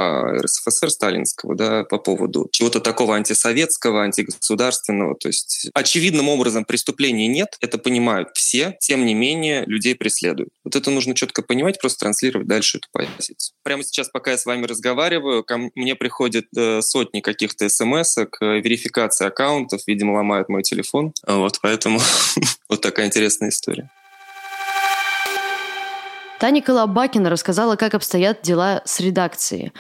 РСФСР 0.43 0.91
сталинского, 0.91 1.55
да, 1.55 1.85
по 1.85 1.99
поводу 1.99 2.49
чего-то 2.53 2.81
такого 2.81 3.17
антисоветского, 3.17 4.03
антигосударственного. 4.03 5.15
То 5.15 5.29
есть 5.29 5.71
очевидным 5.75 6.29
образом 6.29 6.65
преступления 6.65 7.29
нет, 7.29 7.57
это 7.61 7.79
понимают 7.79 8.31
все, 8.35 8.77
тем 8.81 9.05
не 9.05 9.08
менее 9.15 9.65
людей 9.67 9.95
преследуют. 9.95 10.51
Вот 10.65 10.77
это 10.77 10.91
нужно 10.91 11.15
четко 11.15 11.43
понимать, 11.43 11.81
просто 11.81 12.01
транслировать 12.01 12.47
дальше 12.47 12.79
эту 12.79 12.89
позицию. 12.93 13.55
Прямо 13.63 13.83
сейчас, 13.83 14.09
пока 14.09 14.33
я 14.33 14.39
с 14.39 14.47
вами 14.47 14.67
разговариваю, 14.67 15.45
ко 15.45 15.59
мне 15.75 15.95
приходят 15.95 16.47
э, 16.57 16.81
сотни 16.83 17.21
каких-то 17.21 17.69
смс 17.69 18.19
э, 18.19 18.27
верификации 18.41 19.27
аккаунтов, 19.27 19.83
видимо, 19.87 20.13
ломают 20.13 20.49
мой 20.49 20.63
телефон. 20.63 21.13
Вот, 21.27 21.59
поэтому 21.63 22.01
вот 22.69 22.81
такая 22.81 23.07
интересная 23.07 23.51
история. 23.51 23.91
Таня 26.39 26.63
Колобакина 26.63 27.31
рассказала, 27.31 27.75
как 27.75 27.95
обстоят 27.95 28.43
дела 28.43 28.83
с 28.85 29.01
редакцией. 29.01 29.73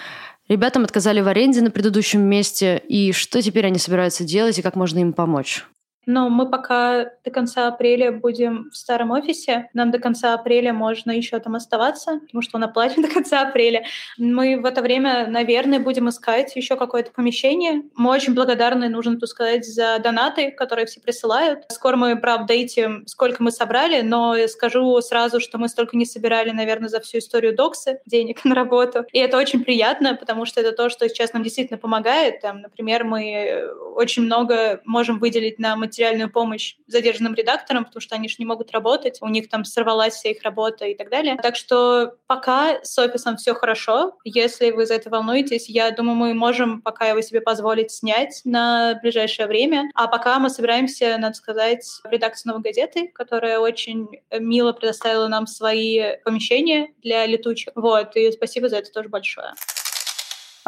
Ребятам 0.48 0.82
отказали 0.82 1.20
в 1.20 1.28
аренде 1.28 1.60
на 1.60 1.70
предыдущем 1.70 2.22
месте, 2.22 2.82
и 2.88 3.12
что 3.12 3.40
теперь 3.42 3.66
они 3.66 3.78
собираются 3.78 4.24
делать, 4.24 4.58
и 4.58 4.62
как 4.62 4.74
можно 4.74 4.98
им 4.98 5.12
помочь? 5.12 5.64
Но 6.08 6.30
мы 6.30 6.48
пока 6.48 7.10
до 7.22 7.30
конца 7.30 7.68
апреля 7.68 8.12
будем 8.12 8.70
в 8.70 8.76
старом 8.78 9.10
офисе. 9.10 9.68
Нам 9.74 9.90
до 9.90 9.98
конца 9.98 10.32
апреля 10.32 10.72
можно 10.72 11.10
еще 11.10 11.38
там 11.38 11.54
оставаться, 11.54 12.20
потому 12.20 12.40
что 12.40 12.56
он 12.56 12.64
оплачен 12.64 13.02
до 13.02 13.08
конца 13.08 13.42
апреля. 13.42 13.84
Мы 14.16 14.58
в 14.58 14.64
это 14.64 14.80
время, 14.80 15.26
наверное, 15.26 15.80
будем 15.80 16.08
искать 16.08 16.56
еще 16.56 16.76
какое-то 16.76 17.10
помещение. 17.12 17.82
Мы 17.94 18.08
очень 18.08 18.32
благодарны, 18.32 18.88
нужно 18.88 19.18
тут 19.18 19.28
сказать, 19.28 19.66
за 19.66 19.98
донаты, 19.98 20.50
которые 20.50 20.86
все 20.86 20.98
присылают. 20.98 21.64
Скоро 21.68 21.96
мы, 21.96 22.16
правда, 22.16 22.54
эти, 22.54 22.88
сколько 23.04 23.42
мы 23.42 23.50
собрали, 23.50 24.00
но 24.00 24.34
скажу 24.48 24.98
сразу, 25.02 25.40
что 25.40 25.58
мы 25.58 25.68
столько 25.68 25.94
не 25.94 26.06
собирали, 26.06 26.52
наверное, 26.52 26.88
за 26.88 27.00
всю 27.00 27.18
историю 27.18 27.54
Доксы 27.54 28.00
денег 28.06 28.42
на 28.46 28.54
работу. 28.54 29.04
И 29.12 29.18
это 29.18 29.36
очень 29.36 29.62
приятно, 29.62 30.14
потому 30.14 30.46
что 30.46 30.62
это 30.62 30.72
то, 30.72 30.88
что 30.88 31.06
сейчас 31.06 31.34
нам 31.34 31.42
действительно 31.42 31.76
помогает. 31.76 32.40
Там, 32.40 32.62
например, 32.62 33.04
мы 33.04 33.62
очень 33.94 34.22
много 34.22 34.80
можем 34.86 35.18
выделить 35.18 35.58
на 35.58 35.76
материал 35.76 35.97
материальную 35.98 36.30
помощь 36.30 36.76
задержанным 36.86 37.34
редакторам, 37.34 37.84
потому 37.84 38.00
что 38.00 38.14
они 38.14 38.28
же 38.28 38.36
не 38.38 38.44
могут 38.44 38.70
работать, 38.70 39.18
у 39.20 39.26
них 39.26 39.48
там 39.48 39.64
сорвалась 39.64 40.14
вся 40.14 40.30
их 40.30 40.42
работа 40.44 40.84
и 40.86 40.94
так 40.94 41.10
далее. 41.10 41.36
Так 41.42 41.56
что 41.56 42.14
пока 42.28 42.84
с 42.84 42.96
офисом 42.98 43.36
все 43.36 43.54
хорошо. 43.54 44.16
Если 44.22 44.70
вы 44.70 44.86
за 44.86 44.94
это 44.94 45.10
волнуетесь, 45.10 45.68
я 45.68 45.90
думаю, 45.90 46.16
мы 46.16 46.34
можем 46.34 46.82
пока 46.82 47.08
его 47.08 47.20
себе 47.20 47.40
позволить 47.40 47.90
снять 47.90 48.42
на 48.44 48.98
ближайшее 49.02 49.48
время. 49.48 49.90
А 49.94 50.06
пока 50.06 50.38
мы 50.38 50.50
собираемся, 50.50 51.16
надо 51.18 51.34
сказать, 51.34 51.84
в 52.04 52.10
редакцию 52.10 52.52
«Новой 52.52 52.62
газеты», 52.62 53.08
которая 53.08 53.58
очень 53.58 54.08
мило 54.38 54.72
предоставила 54.72 55.26
нам 55.26 55.48
свои 55.48 56.16
помещения 56.24 56.92
для 57.02 57.26
летучих. 57.26 57.72
Вот, 57.74 58.14
и 58.14 58.30
спасибо 58.30 58.68
за 58.68 58.76
это 58.76 58.92
тоже 58.92 59.08
большое 59.08 59.52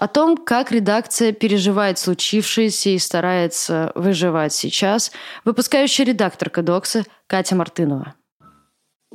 о 0.00 0.08
том, 0.08 0.38
как 0.38 0.72
редакция 0.72 1.32
переживает 1.32 1.98
случившееся 1.98 2.88
и 2.88 2.98
старается 2.98 3.92
выживать 3.94 4.54
сейчас, 4.54 5.12
выпускающая 5.44 6.06
редакторка 6.06 6.62
Докса 6.62 7.04
Катя 7.26 7.54
Мартынова. 7.54 8.14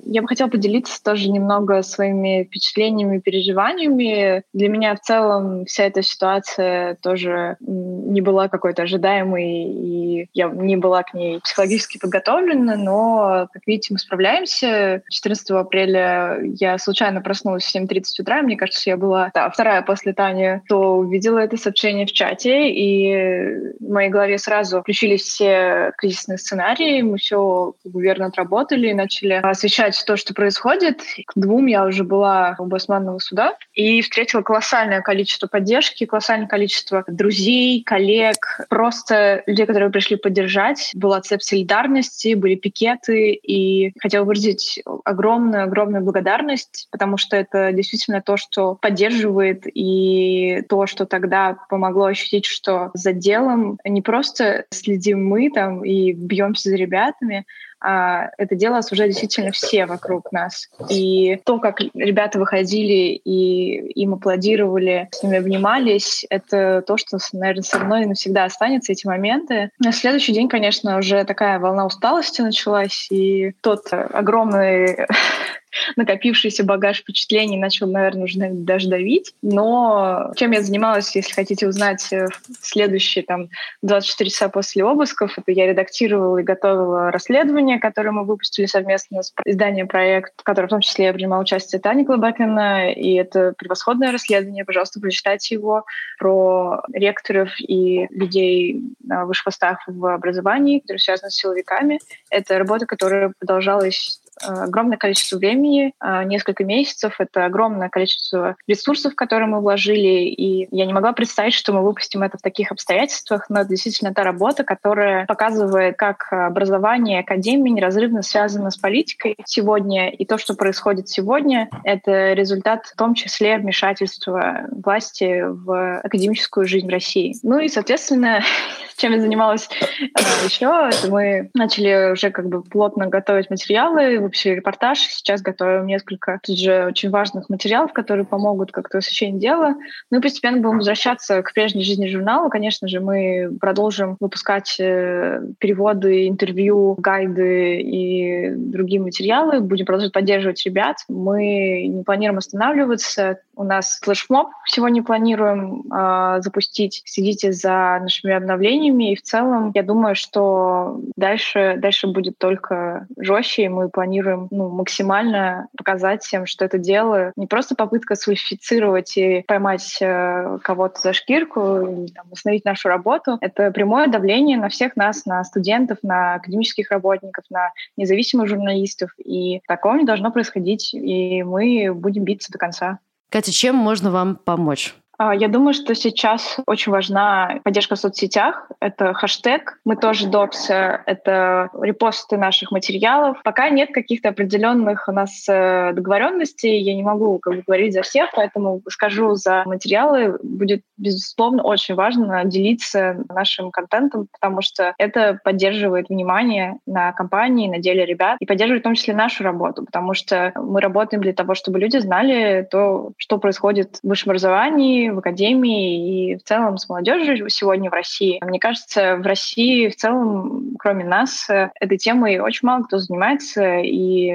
Я 0.03 0.21
бы 0.21 0.27
хотела 0.27 0.49
поделиться 0.49 1.01
тоже 1.03 1.29
немного 1.29 1.81
своими 1.81 2.43
впечатлениями, 2.43 3.19
переживаниями. 3.19 4.43
Для 4.53 4.69
меня 4.69 4.95
в 4.95 4.99
целом 4.99 5.65
вся 5.65 5.85
эта 5.85 6.01
ситуация 6.01 6.95
тоже 7.01 7.57
не 7.59 8.21
была 8.21 8.49
какой-то 8.49 8.83
ожидаемой, 8.83 9.63
и 9.63 10.29
я 10.33 10.47
не 10.49 10.75
была 10.77 11.03
к 11.03 11.13
ней 11.13 11.39
психологически 11.39 11.97
подготовлена, 11.97 12.75
но, 12.75 13.47
как 13.53 13.63
видите, 13.65 13.93
мы 13.93 13.99
справляемся. 13.99 15.01
14 15.09 15.51
апреля 15.51 16.39
я 16.41 16.77
случайно 16.77 17.21
проснулась 17.21 17.63
в 17.63 17.75
7.30 17.75 18.03
утра, 18.19 18.41
мне 18.41 18.57
кажется, 18.57 18.89
я 18.89 18.97
была 18.97 19.31
да, 19.33 19.49
вторая 19.49 19.81
после 19.81 20.13
Тани, 20.13 20.61
то 20.67 20.97
увидела 20.97 21.39
это 21.39 21.57
сообщение 21.57 22.05
в 22.05 22.11
чате, 22.11 22.69
и 22.69 23.75
в 23.79 23.89
моей 23.89 24.09
голове 24.09 24.37
сразу 24.37 24.81
включились 24.81 25.23
все 25.23 25.93
кризисные 25.97 26.37
сценарии, 26.37 27.01
мы 27.01 27.17
все 27.17 27.73
верно 27.85 28.27
отработали, 28.27 28.91
начали 28.93 29.33
освещать 29.33 29.84
замечать 29.85 30.03
то, 30.05 30.17
что 30.17 30.33
происходит. 30.33 31.01
К 31.25 31.33
двум 31.35 31.65
я 31.67 31.85
уже 31.85 32.03
была 32.03 32.55
у 32.59 32.65
Басманного 32.65 33.19
суда 33.19 33.55
и 33.73 34.01
встретила 34.01 34.41
колоссальное 34.41 35.01
количество 35.01 35.47
поддержки, 35.47 36.05
колоссальное 36.05 36.47
количество 36.47 37.03
друзей, 37.07 37.83
коллег, 37.83 38.35
просто 38.69 39.43
людей, 39.45 39.65
которые 39.65 39.89
пришли 39.89 40.15
поддержать. 40.15 40.91
Была 40.93 41.21
цепь 41.21 41.41
солидарности, 41.41 42.33
были 42.33 42.55
пикеты, 42.55 43.33
и 43.33 43.93
хотела 43.99 44.25
выразить 44.25 44.81
огромную-огромную 45.03 46.03
благодарность, 46.03 46.87
потому 46.91 47.17
что 47.17 47.35
это 47.35 47.71
действительно 47.71 48.21
то, 48.21 48.37
что 48.37 48.75
поддерживает, 48.75 49.63
и 49.65 50.63
то, 50.69 50.85
что 50.87 51.05
тогда 51.05 51.57
помогло 51.69 52.05
ощутить, 52.05 52.45
что 52.45 52.91
за 52.93 53.13
делом 53.13 53.79
не 53.83 54.01
просто 54.01 54.65
следим 54.69 55.25
мы 55.25 55.49
там 55.49 55.83
и 55.83 56.13
бьемся 56.13 56.69
за 56.69 56.75
ребятами, 56.75 57.45
а 57.85 58.31
это 58.39 58.55
дело 58.55 58.79
осуждают 58.79 59.11
действительно 59.11 59.51
все 59.51 59.85
вокруг 59.85 60.31
нас. 60.31 60.69
И 60.89 61.39
то, 61.45 61.59
как 61.59 61.81
ребята 61.93 62.39
выходили 62.39 63.13
и 63.13 63.75
им 64.01 64.15
аплодировали, 64.15 65.07
с 65.11 65.21
ними 65.21 65.37
обнимались, 65.37 66.25
это 66.31 66.83
то, 66.85 66.97
что, 66.97 67.19
наверное, 67.33 67.61
со 67.61 67.77
мной 67.77 68.07
навсегда 68.07 68.45
останется, 68.45 68.91
эти 68.91 69.05
моменты. 69.05 69.69
На 69.79 69.91
следующий 69.91 70.33
день, 70.33 70.49
конечно, 70.49 70.97
уже 70.97 71.23
такая 71.25 71.59
волна 71.59 71.85
усталости 71.85 72.41
началась, 72.41 73.07
и 73.11 73.53
тот 73.61 73.85
огромный 73.91 75.05
накопившийся 75.95 76.63
багаж 76.63 76.99
впечатлений 76.99 77.57
начал, 77.57 77.87
наверное, 77.87 78.25
уже 78.25 78.39
даже 78.39 78.89
давить. 78.89 79.33
Но 79.41 80.31
чем 80.35 80.51
я 80.51 80.61
занималась, 80.61 81.15
если 81.15 81.33
хотите 81.33 81.67
узнать, 81.67 82.11
э, 82.11 82.27
следующие 82.61 83.23
там 83.23 83.49
24 83.81 84.29
часа 84.29 84.49
после 84.49 84.83
обысков, 84.83 85.37
это 85.37 85.51
я 85.51 85.67
редактировала 85.67 86.37
и 86.37 86.43
готовила 86.43 87.11
расследование, 87.11 87.79
которое 87.79 88.11
мы 88.11 88.25
выпустили 88.25 88.65
совместно 88.65 89.23
с 89.23 89.33
изданием 89.45 89.87
проект, 89.87 90.33
в 90.37 90.43
котором 90.43 90.67
в 90.67 90.71
том 90.71 90.81
числе 90.81 91.05
я 91.05 91.13
принимала 91.13 91.41
участие 91.41 91.79
Тани 91.79 92.03
Глобакина, 92.03 92.91
и 92.91 93.13
это 93.13 93.53
превосходное 93.57 94.11
расследование. 94.11 94.65
Пожалуйста, 94.65 94.99
прочитайте 94.99 95.55
его 95.55 95.85
про 96.19 96.83
ректоров 96.93 97.49
и 97.59 98.07
людей 98.09 98.81
высших 99.07 99.45
постах 99.45 99.79
в 99.87 100.13
образовании, 100.13 100.79
которые 100.79 100.99
связаны 100.99 101.29
с 101.29 101.35
силовиками. 101.35 101.99
Это 102.29 102.57
работа, 102.57 102.85
которая 102.85 103.33
продолжалась 103.39 104.19
Э, 104.24 104.24
огромное 104.41 104.97
количество 104.97 105.37
времени, 105.37 105.93
э, 106.01 106.23
несколько 106.23 106.63
месяцев. 106.63 107.15
Это 107.19 107.45
огромное 107.45 107.89
количество 107.89 108.55
ресурсов, 108.67 109.15
которые 109.15 109.47
мы 109.47 109.61
вложили. 109.61 110.25
И 110.25 110.67
я 110.71 110.85
не 110.85 110.93
могла 110.93 111.13
представить, 111.13 111.53
что 111.53 111.73
мы 111.73 111.83
выпустим 111.83 112.23
это 112.23 112.37
в 112.37 112.41
таких 112.41 112.71
обстоятельствах, 112.71 113.45
но 113.49 113.61
это 113.61 113.69
действительно 113.69 114.13
та 114.13 114.23
работа, 114.23 114.63
которая 114.63 115.25
показывает, 115.25 115.97
как 115.97 116.27
образование 116.31 117.19
академии 117.19 117.71
неразрывно 117.71 118.21
связано 118.21 118.71
с 118.71 118.77
политикой 118.77 119.35
сегодня. 119.45 120.09
И 120.09 120.25
то, 120.25 120.37
что 120.37 120.55
происходит 120.55 121.09
сегодня, 121.09 121.69
это 121.83 122.33
результат 122.33 122.85
в 122.85 122.95
том 122.95 123.13
числе 123.13 123.57
вмешательства 123.57 124.67
власти 124.71 125.43
в 125.45 125.99
академическую 125.99 126.67
жизнь 126.67 126.89
России. 126.89 127.35
Ну 127.43 127.59
и, 127.59 127.67
соответственно, 127.67 128.41
чем 128.97 129.13
я 129.13 129.19
занималась 129.19 129.69
э, 130.01 130.05
еще, 130.45 130.89
это 130.89 131.11
мы 131.11 131.49
начали 131.53 132.11
уже 132.11 132.31
как 132.31 132.47
бы 132.47 132.61
плотно 132.63 133.07
готовить 133.07 133.49
материалы, 133.49 134.19
выпустили 134.25 134.55
репортаж. 134.55 134.99
Сейчас 134.99 135.41
готовим 135.41 135.85
несколько 135.85 136.39
тут 136.43 136.59
же 136.59 136.85
очень 136.85 137.09
важных 137.09 137.49
материалов, 137.49 137.93
которые 137.93 138.25
помогут 138.25 138.71
как-то 138.71 138.97
освещению 138.97 139.39
дела. 139.39 139.75
Ну 140.11 140.19
и 140.19 140.21
постепенно 140.21 140.57
будем 140.57 140.77
возвращаться 140.77 141.41
к 141.41 141.53
прежней 141.53 141.83
жизни 141.83 142.07
журнала. 142.07 142.49
Конечно 142.49 142.87
же, 142.87 142.99
мы 142.99 143.57
продолжим 143.59 144.17
выпускать 144.19 144.75
э, 144.79 145.41
переводы, 145.59 146.27
интервью, 146.27 146.95
гайды 146.97 147.81
и 147.81 148.51
другие 148.55 149.01
материалы. 149.01 149.59
Будем 149.59 149.85
продолжать 149.85 150.11
поддерживать 150.11 150.65
ребят. 150.65 150.97
Мы 151.07 151.87
не 151.87 152.03
планируем 152.03 152.39
останавливаться. 152.39 153.39
У 153.55 153.63
нас 153.63 153.99
флешмоб 154.01 154.49
сегодня 154.65 155.03
планируем 155.03 155.83
э, 155.91 156.41
запустить. 156.41 157.01
Следите 157.05 157.51
за 157.51 157.99
нашими 158.01 158.33
обновлениями. 158.33 159.13
И 159.13 159.15
в 159.15 159.21
целом, 159.21 159.71
я 159.73 159.83
думаю, 159.83 160.15
что 160.15 160.99
дальше, 161.15 161.75
дальше 161.77 162.07
будет 162.07 162.37
только 162.37 163.07
жестче, 163.17 163.63
и 163.63 163.69
мы 163.69 163.89
планируем 163.89 164.47
ну, 164.51 164.69
максимально 164.69 165.67
показать 165.77 166.23
всем, 166.23 166.45
что 166.45 166.65
это 166.65 166.77
дело 166.77 167.31
не 167.35 167.47
просто 167.47 167.75
попытка 167.75 168.15
сфальсифицировать 168.15 169.15
и 169.17 169.43
поймать 169.47 169.97
э, 170.01 170.59
кого-то 170.61 170.99
за 170.99 171.13
шкирку 171.13 171.79
или 171.81 172.07
там, 172.07 172.25
остановить 172.31 172.65
нашу 172.65 172.89
работу. 172.89 173.37
Это 173.39 173.71
прямое 173.71 174.07
давление 174.07 174.57
на 174.57 174.69
всех 174.69 174.95
нас, 174.95 175.25
на 175.25 175.43
студентов, 175.43 175.99
на 176.03 176.35
академических 176.35 176.91
работников, 176.91 177.45
на 177.49 177.71
независимых 177.95 178.47
журналистов. 178.47 179.11
И 179.17 179.61
такого 179.67 179.95
не 179.95 180.05
должно 180.05 180.31
происходить, 180.31 180.93
и 180.93 181.43
мы 181.43 181.93
будем 181.93 182.23
биться 182.23 182.51
до 182.51 182.57
конца. 182.57 182.99
Катя, 183.35 183.51
чем 183.51 183.75
можно 183.75 184.11
вам 184.11 184.37
помочь? 184.37 184.95
А, 185.17 185.33
я 185.33 185.47
думаю, 185.47 185.73
что 185.73 185.95
сейчас 185.95 186.57
очень 186.65 186.91
важна 186.91 187.59
поддержка 187.63 187.95
в 187.95 187.99
соцсетях. 187.99 188.69
Это 188.79 189.13
хэштег 189.13 189.79
«Мы 189.85 189.95
тоже 189.95 190.27
докс», 190.27 190.69
это 190.69 191.69
репосты 191.81 192.37
наших 192.37 192.71
материалов. 192.71 193.37
Пока 193.43 193.69
нет 193.69 193.91
каких-то 193.93 194.29
определенных 194.29 195.07
у 195.07 195.11
нас 195.11 195.45
э, 195.47 195.93
договоренностей, 195.93 196.77
я 196.79 196.95
не 196.95 197.03
могу 197.03 197.39
как 197.39 197.55
бы, 197.55 197.63
говорить 197.65 197.93
за 197.93 198.01
всех, 198.01 198.29
поэтому 198.35 198.81
скажу 198.89 199.35
за 199.35 199.63
материалы. 199.65 200.37
Будет, 200.43 200.81
безусловно, 200.97 201.63
очень 201.63 201.95
важно 201.95 202.43
делиться 202.45 203.17
нашим 203.29 203.71
контентом, 203.71 204.27
потому 204.31 204.61
что 204.61 204.93
это 204.97 205.39
поддерживает 205.43 206.09
внимание 206.09 206.77
на 206.85 207.11
компании, 207.13 207.69
на 207.69 207.79
деле 207.79 208.05
ребят, 208.05 208.37
и 208.39 208.45
поддерживает 208.45 208.81
в 208.81 208.83
том 208.83 208.95
числе 208.95 209.13
нашу 209.13 209.43
работу, 209.43 209.85
потому 209.85 210.13
что 210.13 210.51
мы 210.55 210.81
работаем 210.81 211.21
для 211.21 211.33
того, 211.33 211.55
чтобы 211.55 211.79
люди 211.79 211.97
знали 211.97 212.67
то, 212.69 213.11
что 213.17 213.37
происходит 213.37 213.99
в 214.03 214.07
высшем 214.07 214.31
образовании, 214.31 215.04
в 215.11 215.19
академии 215.19 216.31
и 216.31 216.35
в 216.37 216.43
целом 216.43 216.77
с 216.77 216.87
молодежью 216.89 217.49
сегодня 217.49 217.89
в 217.89 217.93
России. 217.93 218.39
Мне 218.43 218.59
кажется, 218.59 219.17
в 219.17 219.21
России 219.25 219.89
в 219.89 219.95
целом, 219.95 220.75
кроме 220.79 221.03
нас, 221.03 221.47
этой 221.49 221.97
темой 221.97 222.39
очень 222.39 222.65
мало 222.65 222.83
кто 222.83 222.97
занимается, 222.97 223.79
и 223.79 224.33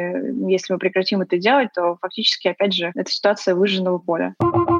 если 0.49 0.73
мы 0.73 0.79
прекратим 0.79 1.21
это 1.23 1.39
делать, 1.39 1.69
то 1.75 1.97
фактически, 2.01 2.49
опять 2.49 2.75
же, 2.75 2.93
это 2.95 3.11
ситуация 3.11 3.55
выжженного 3.55 3.99
поля. 3.99 4.35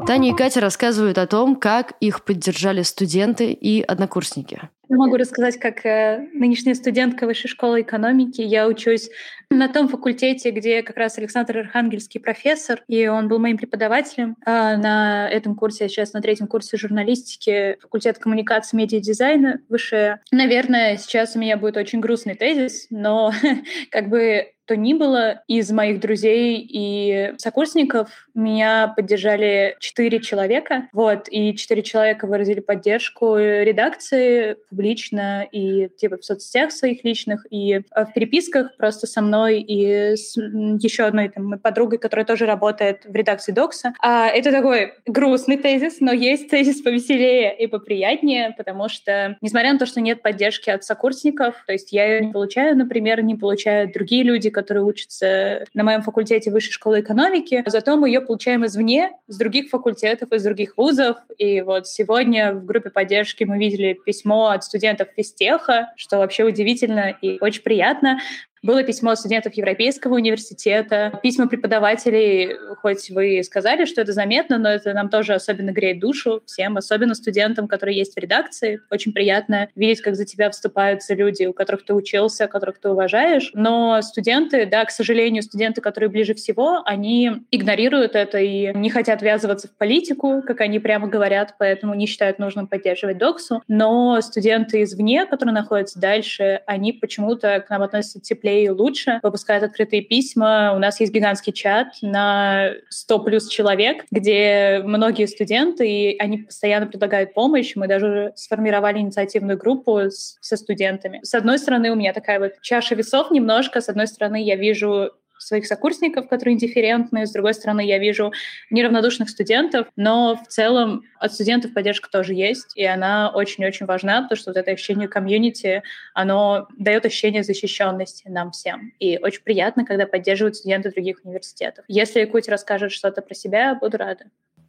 Таня 0.07 0.31
и 0.31 0.35
Катя 0.35 0.61
рассказывают 0.61 1.19
о 1.19 1.27
том, 1.27 1.57
как 1.57 1.95
их 2.01 2.25
поддержали 2.25 2.83
студенты 2.83 3.53
и 3.53 3.83
однокурсники. 3.83 4.69
Я 4.91 4.97
могу 4.97 5.17
рассказать, 5.17 5.57
как 5.57 5.87
э, 5.87 6.29
нынешняя 6.33 6.75
студентка 6.75 7.25
Высшей 7.25 7.49
школы 7.49 7.83
экономики. 7.83 8.41
Я 8.41 8.67
учусь 8.67 9.09
на 9.49 9.69
том 9.69 9.89
факультете, 9.89 10.51
где 10.51 10.83
как 10.83 10.97
раз 10.97 11.17
Александр 11.17 11.59
Архангельский 11.59 12.19
профессор, 12.19 12.83
и 12.89 13.07
он 13.07 13.29
был 13.29 13.39
моим 13.39 13.57
преподавателем. 13.57 14.37
А 14.45 14.77
на 14.77 15.31
этом 15.31 15.55
курсе, 15.55 15.85
я 15.85 15.89
сейчас 15.89 16.13
на 16.13 16.21
третьем 16.21 16.49
курсе 16.49 16.77
журналистики, 16.77 17.77
факультет 17.81 18.19
коммуникации, 18.19 18.77
медиадизайна 18.77 19.61
высшее. 19.69 20.23
Наверное, 20.33 20.97
сейчас 20.97 21.37
у 21.37 21.39
меня 21.39 21.57
будет 21.57 21.77
очень 21.77 22.01
грустный 22.01 22.35
тезис, 22.35 22.89
но 22.91 23.33
как 23.93 24.09
бы 24.09 24.49
то 24.71 24.77
ни 24.77 24.95
было, 24.95 25.43
из 25.49 25.69
моих 25.73 25.99
друзей 25.99 26.65
и 26.65 27.33
сокурсников 27.39 28.09
меня 28.37 28.95
поддержали 28.95 29.75
четыре 29.81 30.21
человека. 30.21 30.87
Вот, 30.93 31.27
и 31.29 31.57
четыре 31.57 31.83
человека 31.83 32.29
выразили 32.29 32.61
поддержку 32.61 33.37
редакции 33.37 34.55
публично 34.69 35.45
и 35.51 35.89
типа 35.89 36.19
в 36.19 36.25
соцсетях 36.25 36.71
своих 36.71 37.03
личных, 37.03 37.45
и 37.51 37.81
в 37.81 38.13
переписках 38.15 38.77
просто 38.77 39.09
со 39.09 39.23
мной 39.23 39.61
и 39.61 40.15
с 40.15 40.37
еще 40.37 41.03
одной 41.03 41.31
там, 41.31 41.59
подругой, 41.59 41.99
которая 41.99 42.25
тоже 42.25 42.47
работает 42.47 43.05
в 43.07 43.13
редакции 43.13 43.51
Докса. 43.51 43.93
А 44.01 44.29
это 44.29 44.53
такой 44.53 44.93
грустный 45.05 45.57
тезис, 45.57 45.97
но 45.99 46.13
есть 46.13 46.49
тезис 46.49 46.81
повеселее 46.81 47.57
и 47.59 47.67
поприятнее, 47.67 48.55
потому 48.57 48.89
что, 48.89 49.37
несмотря 49.41 49.73
на 49.73 49.81
то, 49.81 49.87
что 49.87 50.01
нет 50.01 50.23
поддержки 50.23 50.71
от 50.71 50.85
сокурсников, 50.85 51.57
то 51.67 51.73
есть 51.73 51.91
я 51.91 52.07
ее 52.07 52.27
не 52.27 52.33
получаю, 52.33 52.77
например, 52.77 53.21
не 53.25 53.35
получают 53.35 53.93
другие 53.93 54.23
люди, 54.23 54.49
которые 54.61 54.85
учатся 54.85 55.65
на 55.75 55.85
моем 55.85 56.03
факультете 56.03 56.51
высшей 56.51 56.73
школы 56.73 57.01
экономики, 57.01 57.63
зато 57.67 57.97
мы 57.97 58.09
ее 58.09 58.21
получаем 58.21 58.67
извне, 58.67 59.13
с 59.27 59.39
других 59.39 59.71
факультетов, 59.71 60.33
из 60.33 60.43
других 60.43 60.77
вузов. 60.77 61.17
И 61.39 61.61
вот 61.63 61.87
сегодня 61.87 62.53
в 62.53 62.65
группе 62.65 62.91
поддержки 62.91 63.45
мы 63.45 63.59
видели 63.59 63.95
письмо 64.05 64.49
от 64.49 64.65
студентов 64.65 65.09
физтеха, 65.17 65.93
что 65.97 66.19
вообще 66.19 66.45
удивительно 66.45 67.17
и 67.23 67.39
очень 67.41 67.63
приятно. 67.63 68.19
Было 68.63 68.83
письмо 68.83 69.15
студентов 69.15 69.55
Европейского 69.55 70.17
университета, 70.17 71.19
письма 71.23 71.49
преподавателей, 71.49 72.57
хоть 72.77 73.09
вы 73.09 73.43
сказали, 73.43 73.87
что 73.87 74.03
это 74.03 74.13
заметно, 74.13 74.59
но 74.59 74.69
это 74.69 74.93
нам 74.93 75.09
тоже 75.09 75.33
особенно 75.33 75.71
греет 75.71 75.99
душу 75.99 76.43
всем, 76.45 76.77
особенно 76.77 77.15
студентам, 77.15 77.69
которые 77.69 77.97
есть 77.97 78.15
в 78.15 78.19
редакции. 78.19 78.81
Очень 78.91 79.15
приятно 79.15 79.69
видеть, 79.75 80.03
как 80.03 80.15
за 80.15 80.27
тебя 80.27 80.51
вступаются 80.51 81.15
люди, 81.15 81.47
у 81.47 81.55
которых 81.55 81.87
ты 81.87 81.95
учился, 81.95 82.49
которых 82.49 82.79
ты 82.81 82.91
уважаешь. 82.91 83.51
Но 83.55 84.03
студенты, 84.03 84.67
да, 84.67 84.85
к 84.85 84.91
сожалению, 84.91 85.43
студенты, 85.43 85.81
которые 85.81 86.11
ближе 86.11 86.35
всего, 86.35 86.83
они 86.85 87.31
игнорируют 87.51 88.15
это 88.15 88.39
и 88.39 88.75
не 88.75 88.91
хотят 88.91 89.23
ввязываться 89.23 89.69
в 89.69 89.71
политику, 89.71 90.43
как 90.47 90.61
они 90.61 90.81
прямо 90.81 91.09
говорят, 91.09 91.55
поэтому 91.59 91.95
не 91.95 92.05
считают 92.05 92.39
нужным 92.39 92.67
поддерживать 92.67 93.17
доксу. 93.17 93.63
Но 93.69 94.21
студенты 94.21 94.83
извне, 94.83 95.25
которые 95.25 95.55
находятся 95.55 95.99
дальше, 95.99 96.61
они 96.67 96.93
почему-то 96.93 97.61
к 97.61 97.71
нам 97.71 97.83
относятся 97.83 98.21
теплее 98.21 98.50
и 98.51 98.69
лучше, 98.69 99.21
выпускают 99.23 99.65
открытые 99.65 100.03
письма. 100.03 100.73
У 100.75 100.79
нас 100.79 101.01
есть 101.01 101.13
гигантский 101.13 101.53
чат 101.53 101.89
на 102.03 102.73
100 102.89 103.19
плюс 103.21 103.49
человек, 103.49 104.05
где 104.11 104.83
многие 104.85 105.27
студенты, 105.27 105.89
и 105.89 106.19
они 106.19 106.39
постоянно 106.39 106.87
предлагают 106.87 107.35
помощь. 107.35 107.73
Мы 107.77 107.87
даже 107.87 108.33
сформировали 108.37 108.99
инициативную 108.99 109.59
группу 109.59 109.99
с, 109.99 110.39
со 110.41 110.57
студентами. 110.57 111.21
С 111.23 111.35
одной 111.35 111.59
стороны, 111.59 111.91
у 111.91 111.95
меня 111.95 112.13
такая 112.13 112.39
вот 112.39 112.53
чаша 112.63 112.95
весов 112.95 113.31
немножко. 113.31 113.81
С 113.81 113.89
одной 113.89 114.07
стороны, 114.07 114.43
я 114.43 114.57
вижу 114.57 115.13
своих 115.43 115.67
сокурсников, 115.67 116.29
которые 116.29 116.55
индифферентны, 116.55 117.27
с 117.27 117.33
другой 117.33 117.55
стороны, 117.55 117.87
я 117.87 117.99
вижу 117.99 118.33
неравнодушных 118.71 119.31
студентов, 119.31 119.89
но 119.97 120.37
в 120.37 120.47
целом 120.49 121.05
от 121.19 121.33
студентов 121.33 121.75
поддержка 121.75 122.11
тоже 122.11 122.35
есть, 122.35 122.77
и 122.77 122.85
она 122.85 123.31
очень-очень 123.31 123.87
важна, 123.87 124.23
потому 124.23 124.39
что 124.39 124.51
вот 124.51 124.57
это 124.57 124.71
ощущение 124.71 125.09
комьюнити, 125.09 125.83
оно 126.15 126.69
дает 126.79 127.07
ощущение 127.07 127.43
защищенности 127.43 128.29
нам 128.29 128.53
всем. 128.53 128.93
И 128.99 129.19
очень 129.19 129.43
приятно, 129.43 129.85
когда 129.85 130.07
поддерживают 130.07 130.57
студенты 130.57 130.91
других 130.91 131.21
университетов. 131.25 131.85
Если 131.89 132.21
Якутия 132.21 132.53
расскажет 132.53 132.93
что-то 132.93 133.23
про 133.23 133.35
себя, 133.35 133.75
буду 133.75 133.97
рада. 133.97 134.27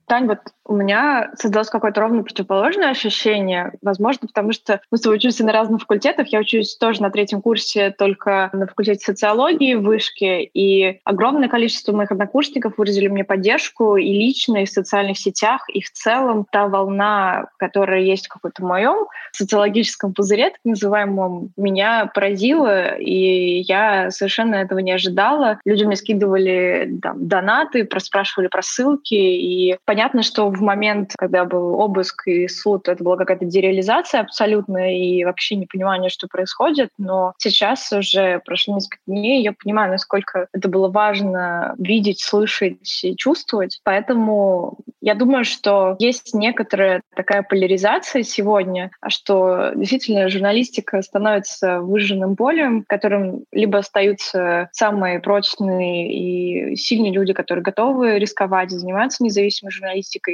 Тань, 0.08 0.28
вот 0.28 0.40
у 0.66 0.76
меня 0.76 1.32
создалось 1.36 1.70
какое-то 1.70 2.02
ровно 2.02 2.24
противоположное 2.24 2.90
ощущение. 2.90 3.74
Возможно, 3.82 4.28
потому 4.28 4.52
что 4.52 4.80
мы 4.92 4.98
с 4.98 5.02
тобой 5.02 5.18
учимся 5.18 5.46
на 5.46 5.52
разных 5.52 5.82
факультетах. 5.82 6.28
Я 6.28 6.40
учусь 6.40 6.78
тоже 6.78 7.02
на 7.02 7.10
третьем 7.10 7.42
курсе 7.42 7.92
только 7.92 8.50
на 8.54 8.68
факультете 8.68 9.04
социологии 9.04 9.76
в 9.76 9.84
Вышке. 9.84 10.44
И 10.44 11.00
огромное 11.04 11.50
количество 11.50 11.92
моих 11.94 12.12
однокурсников 12.12 12.78
выразили 12.78 13.08
мне 13.08 13.24
поддержку 13.24 13.98
и 13.98 14.14
лично, 14.14 14.64
и 14.64 14.66
в 14.66 14.70
социальных 14.70 15.18
сетях, 15.18 15.66
и 15.70 15.82
в 15.82 15.92
целом 15.92 16.46
та 16.52 16.68
волна, 16.68 17.48
которая 17.58 18.02
есть 18.02 18.28
в 18.28 18.30
каком-то 18.30 18.64
моем 18.64 19.08
социологическом 19.32 20.14
пузыре, 20.14 20.52
так 20.52 20.60
называемом, 20.64 21.52
меня 21.58 22.10
поразила, 22.14 22.96
и 22.96 23.62
я 23.62 24.12
совершенно 24.12 24.56
этого 24.56 24.80
не 24.80 24.92
ожидала. 24.92 25.60
Люди 25.66 25.84
мне 25.84 25.96
скидывали 25.96 27.00
там, 27.02 27.28
донаты, 27.28 27.88
спрашивали 27.98 28.48
про 28.48 28.62
ссылки, 28.62 29.14
и 29.14 29.78
понятно, 29.92 30.24
что 30.24 30.48
в 30.48 30.62
момент, 30.62 31.12
когда 31.18 31.44
был 31.44 31.78
обыск 31.78 32.26
и 32.26 32.48
суд, 32.48 32.88
это 32.88 33.04
была 33.04 33.18
какая-то 33.18 33.44
дереализация 33.44 34.22
абсолютная 34.22 34.94
и 34.94 35.26
вообще 35.26 35.58
непонимание, 35.58 36.10
что 36.10 36.30
происходит, 36.30 36.92
но 36.98 37.34
сейчас 37.40 37.92
уже 37.92 38.40
прошло 38.46 38.76
несколько 38.76 39.00
дней, 39.06 39.44
я 39.44 39.52
понимаю, 39.52 39.92
насколько 39.92 40.48
это 40.54 40.70
было 40.70 40.88
важно 40.88 41.76
видеть, 41.78 42.22
слышать 42.22 43.04
и 43.04 43.18
чувствовать, 43.18 43.82
поэтому 43.84 44.78
я 45.02 45.14
думаю, 45.14 45.44
что 45.44 45.98
есть 46.00 46.34
некоторая 46.34 47.02
такая 47.14 47.44
поляризация 47.44 48.24
сегодня, 48.24 48.92
что 49.10 49.72
действительно 49.76 50.30
журналистика 50.30 51.02
становится 51.02 51.82
выжженным 51.82 52.38
полем, 52.38 52.86
которым 52.88 53.44
либо 53.52 53.80
остаются 53.80 54.70
самые 54.72 55.20
прочные 55.20 56.14
и 56.14 56.76
сильные 56.78 57.12
люди, 57.12 57.34
которые 57.34 57.64
готовы 57.64 58.20
рисковать, 58.20 58.70
заниматься 58.70 59.24
независимой 59.24 59.72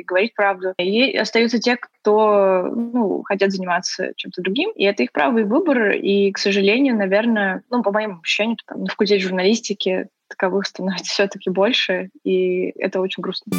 говорить 0.06 0.34
правду. 0.34 0.74
И 0.78 1.16
остаются 1.18 1.60
те, 1.60 1.78
кто 1.78 2.70
ну, 2.74 3.24
хотят 3.24 3.52
заниматься 3.52 4.12
чем-то 4.16 4.42
другим, 4.42 4.72
и 4.72 4.84
это 4.84 5.04
их 5.04 5.12
право 5.12 5.38
и 5.40 5.44
выбор. 5.44 5.92
И, 5.92 6.32
к 6.32 6.38
сожалению, 6.38 6.96
наверное, 6.96 7.64
ну, 7.70 7.84
по 7.84 7.92
моим 7.92 8.20
ощущениям, 8.22 8.58
там, 8.66 8.82
на 8.82 8.88
факультете 8.88 9.24
журналистики 9.24 10.08
таковых 10.28 10.66
становится 10.68 11.06
все-таки 11.12 11.50
больше, 11.50 12.10
и 12.24 12.74
это 12.80 13.02
очень 13.02 13.22
грустно. 13.22 13.54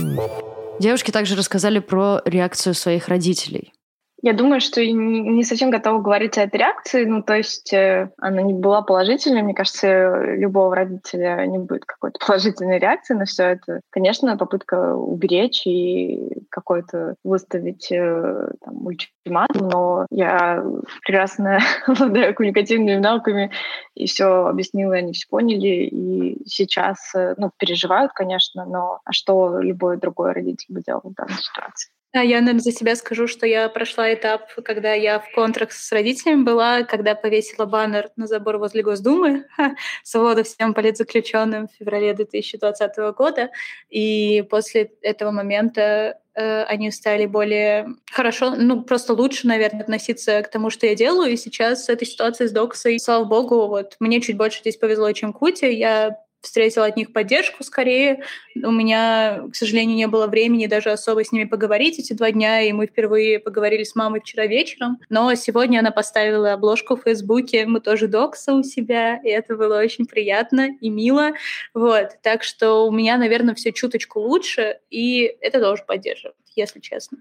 Девушки 0.78 1.10
также 1.10 1.34
рассказали 1.34 1.80
про 1.80 2.20
реакцию 2.24 2.74
своих 2.74 3.08
родителей. 3.08 3.72
Я 4.20 4.32
думаю, 4.32 4.60
что 4.60 4.84
не 4.84 5.44
совсем 5.44 5.70
готова 5.70 6.00
говорить 6.00 6.38
о 6.38 6.42
этой 6.42 6.56
реакции. 6.56 7.04
Ну, 7.04 7.22
то 7.22 7.36
есть 7.36 7.72
э, 7.72 8.10
она 8.18 8.42
не 8.42 8.52
была 8.52 8.82
положительной. 8.82 9.42
Мне 9.42 9.54
кажется, 9.54 10.34
любого 10.34 10.74
родителя 10.74 11.46
не 11.46 11.58
будет 11.58 11.84
какой-то 11.84 12.18
положительной 12.26 12.80
реакции 12.80 13.14
на 13.14 13.26
все 13.26 13.44
это. 13.44 13.80
Конечно, 13.90 14.36
попытка 14.36 14.94
уберечь 14.94 15.66
и 15.66 16.46
какой-то 16.50 17.14
выставить 17.22 17.92
э, 17.92 18.48
там, 18.64 18.86
ультиматум, 18.86 19.68
но 19.68 20.06
я 20.10 20.64
прекрасно 21.04 21.60
обладаю 21.86 22.34
коммуникативными 22.34 22.98
навыками 22.98 23.52
и 23.94 24.06
все 24.06 24.46
объяснила, 24.46 24.96
они 24.96 25.12
все 25.12 25.28
поняли. 25.30 25.86
И 25.86 26.44
сейчас, 26.44 27.14
э, 27.14 27.34
ну, 27.36 27.52
переживают, 27.56 28.12
конечно, 28.12 28.64
но 28.64 29.00
а 29.04 29.12
что 29.12 29.60
любой 29.60 29.96
другой 29.96 30.32
родитель 30.32 30.74
бы 30.74 30.82
делал 30.84 31.02
в 31.04 31.14
данной 31.14 31.40
ситуации? 31.40 31.92
Я, 32.14 32.40
наверное, 32.40 32.60
за 32.60 32.72
себя 32.72 32.96
скажу, 32.96 33.26
что 33.26 33.46
я 33.46 33.68
прошла 33.68 34.12
этап, 34.14 34.48
когда 34.64 34.94
я 34.94 35.18
в 35.20 35.30
контракт 35.34 35.74
с 35.74 35.92
родителями 35.92 36.42
была, 36.42 36.82
когда 36.84 37.14
повесила 37.14 37.66
баннер 37.66 38.08
на 38.16 38.26
забор 38.26 38.56
возле 38.56 38.82
Госдумы 38.82 39.44
«Свобода 40.04 40.42
всем 40.42 40.72
политзаключенным» 40.72 41.68
в 41.68 41.72
феврале 41.78 42.14
2020 42.14 42.96
года. 43.14 43.50
И 43.90 44.42
после 44.48 44.90
этого 45.02 45.32
момента 45.32 46.18
э, 46.34 46.62
они 46.62 46.90
стали 46.92 47.26
более 47.26 47.88
хорошо, 48.10 48.54
ну, 48.56 48.82
просто 48.82 49.12
лучше, 49.12 49.46
наверное, 49.46 49.82
относиться 49.82 50.40
к 50.42 50.50
тому, 50.50 50.70
что 50.70 50.86
я 50.86 50.94
делаю. 50.94 51.32
И 51.32 51.36
сейчас 51.36 51.84
с 51.84 51.88
этой 51.90 52.06
ситуацией 52.06 52.48
с 52.48 52.52
Доксой, 52.52 52.98
слава 53.00 53.24
богу, 53.24 53.66
вот 53.66 53.96
мне 54.00 54.22
чуть 54.22 54.38
больше 54.38 54.60
здесь 54.60 54.78
повезло, 54.78 55.12
чем 55.12 55.34
Куте. 55.34 55.70
Я 55.74 56.16
встретила 56.40 56.86
от 56.86 56.96
них 56.96 57.12
поддержку 57.12 57.64
скорее. 57.64 58.22
У 58.54 58.70
меня, 58.70 59.42
к 59.52 59.56
сожалению, 59.56 59.96
не 59.96 60.06
было 60.06 60.26
времени 60.26 60.66
даже 60.66 60.90
особо 60.90 61.24
с 61.24 61.32
ними 61.32 61.44
поговорить 61.44 61.98
эти 61.98 62.12
два 62.12 62.30
дня, 62.30 62.62
и 62.62 62.72
мы 62.72 62.86
впервые 62.86 63.38
поговорили 63.38 63.84
с 63.84 63.94
мамой 63.94 64.20
вчера 64.20 64.46
вечером. 64.46 64.98
Но 65.08 65.34
сегодня 65.34 65.80
она 65.80 65.90
поставила 65.90 66.52
обложку 66.52 66.96
в 66.96 67.02
Фейсбуке, 67.02 67.66
мы 67.66 67.80
тоже 67.80 68.08
докса 68.08 68.54
у 68.54 68.62
себя, 68.62 69.20
и 69.22 69.28
это 69.28 69.56
было 69.56 69.78
очень 69.78 70.06
приятно 70.06 70.68
и 70.80 70.90
мило. 70.90 71.32
Вот. 71.74 72.10
Так 72.22 72.42
что 72.42 72.86
у 72.86 72.90
меня, 72.90 73.16
наверное, 73.16 73.54
все 73.54 73.72
чуточку 73.72 74.20
лучше, 74.20 74.78
и 74.90 75.36
это 75.40 75.60
тоже 75.60 75.84
поддерживает 75.86 76.36
если 76.58 76.80
честно. 76.80 77.18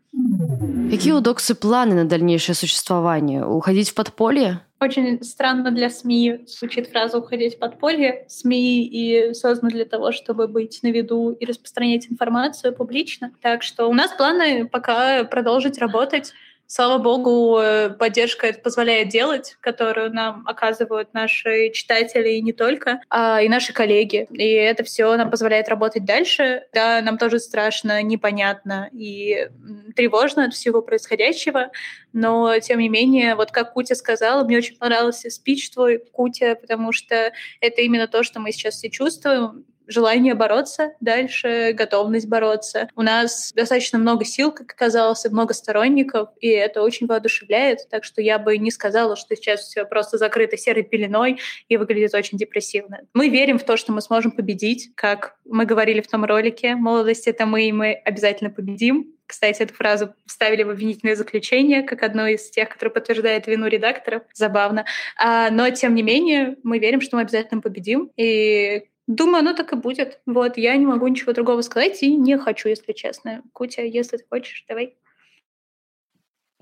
Какие 0.90 1.12
у 1.12 1.20
Доксы 1.20 1.54
планы 1.54 1.96
на 1.96 2.06
дальнейшее 2.06 2.56
существование? 2.56 3.46
Уходить 3.46 3.90
в 3.90 3.94
подполье? 3.94 4.62
Очень 4.80 5.22
странно 5.22 5.72
для 5.72 5.90
СМИ 5.90 6.46
звучит 6.48 6.88
фраза 6.88 7.18
«уходить 7.18 7.56
в 7.56 7.60
подполье». 7.60 8.26
СМИ 8.30 8.86
и 8.86 9.34
созданы 9.34 9.72
для 9.72 9.84
того, 9.84 10.14
чтобы 10.14 10.48
быть 10.48 10.80
на 10.84 10.88
виду 10.88 11.32
и 11.32 11.46
распространять 11.46 12.10
информацию 12.10 12.74
публично. 12.74 13.32
Так 13.42 13.64
что 13.64 13.88
у 13.88 13.94
нас 13.94 14.12
планы 14.12 14.66
пока 14.66 15.26
продолжить 15.26 15.78
работать 15.78 16.32
Слава 16.70 16.98
богу, 16.98 17.58
э, 17.60 17.90
поддержка 17.92 18.48
это 18.48 18.60
позволяет 18.60 19.08
делать, 19.08 19.56
которую 19.62 20.14
нам 20.14 20.44
оказывают 20.46 21.14
наши 21.14 21.70
читатели 21.70 22.32
и 22.32 22.42
не 22.42 22.52
только, 22.52 23.00
а 23.10 23.42
и 23.42 23.48
наши 23.48 23.72
коллеги. 23.72 24.28
И 24.32 24.52
это 24.52 24.84
все 24.84 25.16
нам 25.16 25.32
позволяет 25.32 25.70
работать 25.70 26.04
дальше. 26.04 26.66
Да, 26.74 27.02
нам 27.02 27.18
тоже 27.18 27.40
страшно, 27.40 28.02
непонятно 28.02 28.90
и 28.92 29.48
тревожно 29.96 30.44
от 30.46 30.54
всего 30.54 30.82
происходящего, 30.82 31.72
но 32.12 32.60
тем 32.60 32.80
не 32.80 32.90
менее, 32.90 33.36
вот 33.36 33.52
как 33.52 33.72
Кутя 33.72 33.96
сказала, 33.96 34.44
мне 34.44 34.58
очень 34.58 34.78
понравился 34.78 35.30
спич 35.30 35.70
твой, 35.70 36.00
Кутя, 36.12 36.56
потому 36.56 36.92
что 36.92 37.32
это 37.62 37.82
именно 37.82 38.08
то, 38.08 38.24
что 38.24 38.42
мы 38.42 38.52
сейчас 38.52 38.76
все 38.76 38.90
чувствуем 38.90 39.64
желание 39.88 40.34
бороться 40.34 40.94
дальше, 41.00 41.74
готовность 41.74 42.28
бороться. 42.28 42.90
У 42.96 43.02
нас 43.02 43.52
достаточно 43.54 43.98
много 43.98 44.26
сил, 44.26 44.52
как 44.52 44.72
оказалось, 44.72 45.26
и 45.26 45.30
много 45.30 45.54
сторонников, 45.54 46.30
и 46.40 46.50
это 46.50 46.82
очень 46.82 47.08
воодушевляет. 47.08 47.88
Так 47.90 48.04
что 48.04 48.22
я 48.22 48.40
бы 48.40 48.58
не 48.58 48.72
сказала, 48.72 49.16
что 49.16 49.36
сейчас 49.36 49.62
все 49.62 49.86
просто 49.86 50.18
закрыто 50.18 50.58
серой 50.58 50.84
пеленой 50.84 51.40
и 51.68 51.78
выглядит 51.78 52.14
очень 52.14 52.38
депрессивно. 52.38 53.02
Мы 53.14 53.30
верим 53.30 53.60
в 53.60 53.64
то, 53.64 53.78
что 53.78 53.92
мы 53.92 54.02
сможем 54.02 54.32
победить, 54.32 54.92
как 54.96 55.36
мы 55.46 55.66
говорили 55.66 56.02
в 56.02 56.08
том 56.08 56.26
ролике. 56.26 56.76
Молодость— 56.76 57.28
это 57.28 57.46
мы, 57.46 57.68
и 57.68 57.72
мы 57.72 57.94
обязательно 57.94 58.50
победим. 58.50 59.14
Кстати, 59.28 59.62
эту 59.62 59.74
фразу 59.74 60.14
вставили 60.26 60.64
в 60.64 60.70
обвинительное 60.70 61.16
заключение, 61.16 61.84
как 61.84 62.02
одно 62.02 62.28
из 62.28 62.50
тех, 62.50 62.70
которое 62.70 62.92
подтверждает 62.92 63.46
вину 63.46 63.68
редакторов. 63.68 64.24
Забавно. 64.34 64.86
А, 65.18 65.50
но, 65.52 65.70
тем 65.70 65.96
не 65.96 66.02
менее, 66.02 66.56
мы 66.64 66.80
верим, 66.80 67.02
что 67.02 67.18
мы 67.18 67.24
обязательно 67.24 67.62
победим. 67.62 68.10
И 68.16 68.86
Думаю, 69.08 69.40
оно 69.40 69.54
так 69.54 69.72
и 69.72 69.78
будет. 69.78 70.20
Вот, 70.26 70.58
я 70.58 70.76
не 70.76 70.86
могу 70.86 71.08
ничего 71.08 71.32
другого 71.32 71.62
сказать 71.62 72.04
и 72.04 72.14
не 72.14 72.38
хочу, 72.38 72.68
если 72.68 72.92
честно. 72.92 73.42
Кутя, 73.54 73.82
если 73.82 74.18
ты 74.18 74.26
хочешь, 74.30 74.66
давай. 74.68 74.96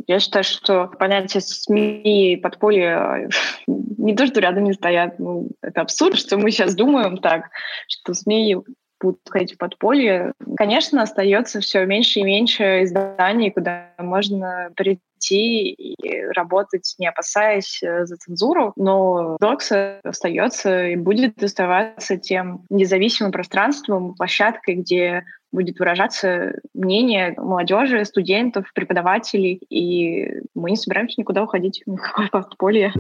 Я 0.08 0.20
считаю, 0.20 0.44
что 0.44 0.88
понятие 0.88 1.42
СМИ 1.42 2.34
и 2.34 2.38
подполье 2.38 3.30
не 3.68 4.16
то, 4.16 4.28
что 4.28 4.40
рядом 4.40 4.66
не 4.66 4.74
стоят. 4.74 5.18
Ну, 5.18 5.50
это 5.62 5.82
абсурд, 5.82 6.18
что 6.18 6.38
мы 6.38 6.52
сейчас 6.52 6.76
думаем 6.76 7.18
так, 7.18 7.50
что 7.88 8.14
СМИ 8.14 8.58
будут 9.02 9.22
ходить 9.28 9.56
в 9.56 9.58
подполье. 9.58 10.34
Конечно, 10.56 11.02
остается 11.02 11.60
все 11.62 11.86
меньше 11.86 12.20
и 12.20 12.24
меньше 12.24 12.84
изданий, 12.84 13.50
куда 13.50 13.92
можно 13.98 14.72
прийти 14.76 15.02
идти 15.26 15.70
и 15.72 16.26
работать, 16.36 16.96
не 17.00 17.08
опасаясь 17.08 17.82
э, 17.84 18.06
за 18.06 18.16
цензуру, 18.18 18.74
но 18.76 19.38
Докс 19.40 19.72
остается 20.04 20.88
и 20.88 20.96
будет 20.96 21.42
оставаться 21.44 22.18
тем 22.18 22.66
независимым 22.70 23.32
пространством, 23.32 24.16
площадкой, 24.16 24.76
где 24.76 25.24
будет 25.52 25.80
выражаться 25.80 26.60
мнение 26.74 27.34
молодежи, 27.38 28.04
студентов, 28.06 28.72
преподавателей, 28.74 29.62
и 29.70 30.42
мы 30.54 30.72
не 30.72 30.78
собираемся 30.78 31.20
никуда 31.20 31.44
уходить 31.44 31.82
в 31.86 31.92
никакое 31.92 32.28
подполье. 32.32 32.92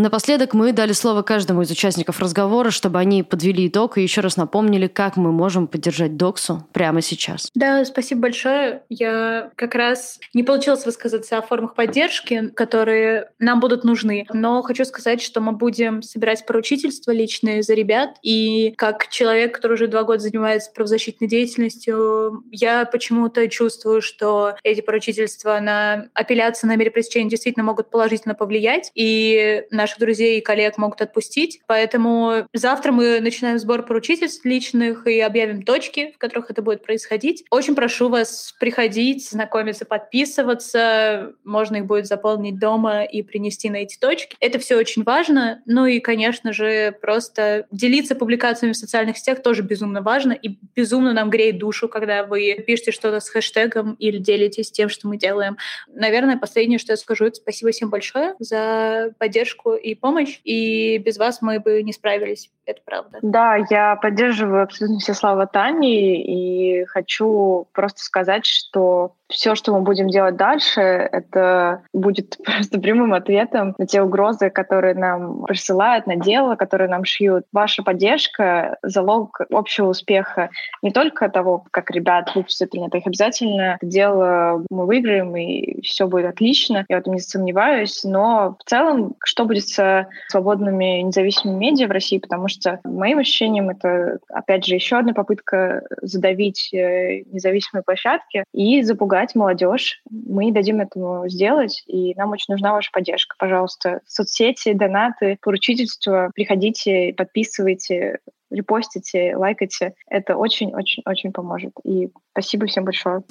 Напоследок 0.00 0.54
мы 0.54 0.72
дали 0.72 0.92
слово 0.92 1.20
каждому 1.20 1.60
из 1.60 1.70
участников 1.70 2.20
разговора, 2.20 2.70
чтобы 2.70 2.98
они 2.98 3.22
подвели 3.22 3.68
итог 3.68 3.98
и 3.98 4.02
еще 4.02 4.22
раз 4.22 4.38
напомнили, 4.38 4.86
как 4.86 5.18
мы 5.18 5.30
можем 5.30 5.66
поддержать 5.66 6.16
Доксу 6.16 6.66
прямо 6.72 7.02
сейчас. 7.02 7.50
Да, 7.54 7.84
спасибо 7.84 8.22
большое. 8.22 8.82
Я 8.88 9.50
как 9.56 9.74
раз 9.74 10.18
не 10.32 10.42
получилось 10.42 10.86
высказаться 10.86 11.36
о 11.36 11.42
формах 11.42 11.74
поддержки, 11.74 12.48
которые 12.48 13.30
нам 13.38 13.60
будут 13.60 13.84
нужны, 13.84 14.26
но 14.32 14.62
хочу 14.62 14.86
сказать, 14.86 15.20
что 15.20 15.42
мы 15.42 15.52
будем 15.52 16.00
собирать 16.00 16.46
поручительства 16.46 17.10
личные 17.10 17.62
за 17.62 17.74
ребят, 17.74 18.16
и 18.22 18.72
как 18.78 19.08
человек, 19.08 19.54
который 19.54 19.74
уже 19.74 19.86
два 19.86 20.04
года 20.04 20.20
занимается 20.20 20.70
правозащитной 20.72 21.28
деятельностью, 21.28 22.42
я 22.50 22.86
почему-то 22.86 23.46
чувствую, 23.48 24.00
что 24.00 24.54
эти 24.62 24.80
поручительства 24.80 25.60
на 25.60 26.08
апелляцию 26.14 26.70
на 26.70 26.76
мере 26.76 26.90
пресечения 26.90 27.28
действительно 27.28 27.66
могут 27.66 27.90
положительно 27.90 28.34
повлиять, 28.34 28.90
и 28.94 29.64
наш 29.70 29.89
наших 29.90 29.98
друзей 29.98 30.38
и 30.38 30.40
коллег 30.40 30.78
могут 30.78 31.00
отпустить. 31.00 31.60
Поэтому 31.66 32.46
завтра 32.52 32.92
мы 32.92 33.20
начинаем 33.20 33.58
сбор 33.58 33.84
поручительств 33.84 34.44
личных 34.44 35.06
и 35.06 35.20
объявим 35.20 35.62
точки, 35.62 36.12
в 36.14 36.18
которых 36.18 36.50
это 36.50 36.62
будет 36.62 36.84
происходить. 36.84 37.44
Очень 37.50 37.74
прошу 37.74 38.08
вас 38.08 38.54
приходить, 38.60 39.28
знакомиться, 39.28 39.84
подписываться. 39.84 41.32
Можно 41.44 41.76
их 41.76 41.86
будет 41.86 42.06
заполнить 42.06 42.58
дома 42.58 43.02
и 43.02 43.22
принести 43.22 43.68
на 43.68 43.76
эти 43.76 43.98
точки. 43.98 44.36
Это 44.40 44.58
все 44.58 44.76
очень 44.76 45.02
важно. 45.02 45.62
Ну 45.66 45.86
и, 45.86 45.98
конечно 45.98 46.52
же, 46.52 46.92
просто 47.00 47.66
делиться 47.70 48.14
публикациями 48.14 48.72
в 48.72 48.76
социальных 48.76 49.18
сетях 49.18 49.42
тоже 49.42 49.62
безумно 49.62 50.02
важно 50.02 50.32
и 50.32 50.56
безумно 50.76 51.12
нам 51.12 51.30
греет 51.30 51.58
душу, 51.58 51.88
когда 51.88 52.24
вы 52.24 52.62
пишете 52.66 52.92
что-то 52.92 53.20
с 53.20 53.28
хэштегом 53.28 53.94
или 53.94 54.18
делитесь 54.18 54.70
тем, 54.70 54.88
что 54.88 55.08
мы 55.08 55.16
делаем. 55.16 55.56
Наверное, 55.88 56.38
последнее, 56.38 56.78
что 56.78 56.92
я 56.92 56.96
скажу, 56.96 57.26
это 57.26 57.36
спасибо 57.36 57.72
всем 57.72 57.90
большое 57.90 58.34
за 58.38 59.12
поддержку 59.18 59.74
и 59.80 59.94
помощь. 59.94 60.40
И 60.44 60.98
без 60.98 61.18
вас 61.18 61.42
мы 61.42 61.60
бы 61.60 61.82
не 61.82 61.92
справились. 61.92 62.50
Это 62.66 62.80
правда. 62.84 63.18
Да, 63.22 63.56
я 63.70 63.96
поддерживаю 63.96 64.62
абсолютно 64.62 64.98
все 64.98 65.14
слова 65.14 65.46
Тани 65.46 66.22
и 66.22 66.84
хочу 66.84 67.66
просто 67.72 68.00
сказать, 68.00 68.46
что 68.46 69.14
все, 69.30 69.54
что 69.54 69.72
мы 69.72 69.80
будем 69.82 70.08
делать 70.08 70.36
дальше, 70.36 70.80
это 70.80 71.82
будет 71.92 72.38
просто 72.44 72.80
прямым 72.80 73.14
ответом 73.14 73.74
на 73.78 73.86
те 73.86 74.02
угрозы, 74.02 74.50
которые 74.50 74.94
нам 74.94 75.44
присылают, 75.44 76.06
на 76.06 76.16
дело, 76.16 76.56
которые 76.56 76.88
нам 76.88 77.04
шьют. 77.04 77.44
Ваша 77.52 77.82
поддержка— 77.82 78.78
залог 78.82 79.40
общего 79.50 79.88
успеха 79.88 80.50
не 80.82 80.90
только 80.90 81.28
того, 81.28 81.64
как 81.70 81.90
ребят 81.90 82.32
выпустят 82.34 82.70
принято, 82.70 82.98
их 82.98 83.06
обязательно 83.06 83.78
дело 83.82 84.64
мы 84.70 84.86
выиграем, 84.86 85.36
и 85.36 85.82
все 85.82 86.06
будет 86.06 86.26
отлично, 86.26 86.84
я 86.88 86.96
в 86.96 87.00
этом 87.00 87.14
не 87.14 87.20
сомневаюсь, 87.20 88.02
но 88.04 88.56
в 88.58 88.68
целом, 88.68 89.14
что 89.24 89.44
будет 89.44 89.68
с 89.68 90.08
свободными 90.28 91.02
независимыми 91.02 91.58
медиа 91.58 91.88
в 91.88 91.92
России, 91.92 92.18
потому 92.18 92.48
что, 92.48 92.80
моим 92.84 93.18
ощущением, 93.18 93.70
это, 93.70 94.18
опять 94.28 94.64
же, 94.64 94.74
еще 94.74 94.96
одна 94.98 95.12
попытка 95.12 95.82
задавить 96.02 96.72
э, 96.72 97.22
независимые 97.32 97.82
площадки 97.82 98.44
и 98.52 98.82
запугать 98.82 99.19
развивать 99.20 99.34
молодежь. 99.34 100.00
Мы 100.10 100.52
дадим 100.52 100.80
этому 100.80 101.28
сделать, 101.28 101.82
и 101.86 102.14
нам 102.14 102.30
очень 102.30 102.46
нужна 102.48 102.72
ваша 102.72 102.90
поддержка. 102.92 103.36
Пожалуйста, 103.38 104.00
соцсети, 104.06 104.72
донаты, 104.72 105.38
поручительства, 105.42 106.30
приходите, 106.34 107.14
подписывайте, 107.16 108.18
репостите, 108.50 109.36
лайкайте. 109.36 109.94
Это 110.08 110.36
очень-очень-очень 110.36 111.32
поможет. 111.32 111.72
И 111.84 112.10
спасибо 112.32 112.66
всем 112.66 112.84
большое. 112.84 113.22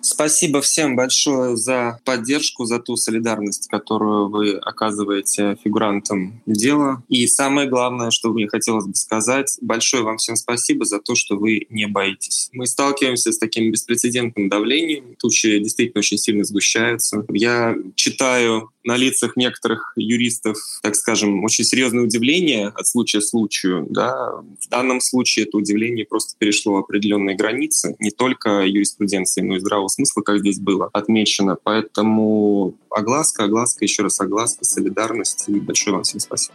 Спасибо 0.00 0.60
всем 0.60 0.96
большое 0.96 1.56
за 1.56 2.00
поддержку, 2.04 2.64
за 2.64 2.78
ту 2.78 2.96
солидарность, 2.96 3.68
которую 3.68 4.28
вы 4.28 4.54
оказываете 4.54 5.56
фигурантам 5.62 6.40
дела. 6.46 7.02
И 7.08 7.26
самое 7.26 7.68
главное, 7.68 8.10
что 8.10 8.30
мне 8.30 8.48
хотелось 8.48 8.86
бы 8.86 8.94
сказать, 8.94 9.58
большое 9.60 10.02
вам 10.02 10.18
всем 10.18 10.36
спасибо 10.36 10.84
за 10.84 11.00
то, 11.00 11.14
что 11.14 11.36
вы 11.36 11.66
не 11.70 11.86
боитесь. 11.86 12.48
Мы 12.52 12.66
сталкиваемся 12.66 13.32
с 13.32 13.38
таким 13.38 13.70
беспрецедентным 13.70 14.48
давлением, 14.48 15.16
тучи 15.18 15.58
действительно 15.58 15.98
очень 16.00 16.18
сильно 16.18 16.44
сгущаются. 16.44 17.24
Я 17.28 17.76
читаю 17.94 18.70
на 18.84 18.96
лицах 18.96 19.36
некоторых 19.36 19.92
юристов, 19.96 20.56
так 20.82 20.96
скажем, 20.96 21.44
очень 21.44 21.64
серьезное 21.64 22.04
удивление 22.04 22.68
от 22.68 22.86
случая 22.86 23.20
к 23.20 23.24
случаю. 23.24 23.86
Да. 23.90 24.42
В 24.60 24.68
данном 24.70 25.00
случае 25.00 25.44
это 25.44 25.58
удивление 25.58 26.06
просто 26.06 26.34
перешло 26.38 26.78
определенные 26.78 27.36
границы, 27.36 27.96
не 27.98 28.10
только 28.10 28.62
юриспруденции, 28.64 29.42
но 29.42 29.56
и 29.56 29.60
здравого 29.60 29.87
смысла, 29.88 30.22
как 30.22 30.38
здесь 30.40 30.60
было 30.60 30.88
отмечено. 30.92 31.56
Поэтому 31.62 32.74
огласка, 32.90 33.44
огласка, 33.44 33.84
еще 33.84 34.02
раз 34.02 34.20
огласка, 34.20 34.64
солидарность 34.64 35.44
и 35.48 35.60
большое 35.60 35.94
вам 35.94 36.04
всем 36.04 36.20
спасибо. 36.20 36.54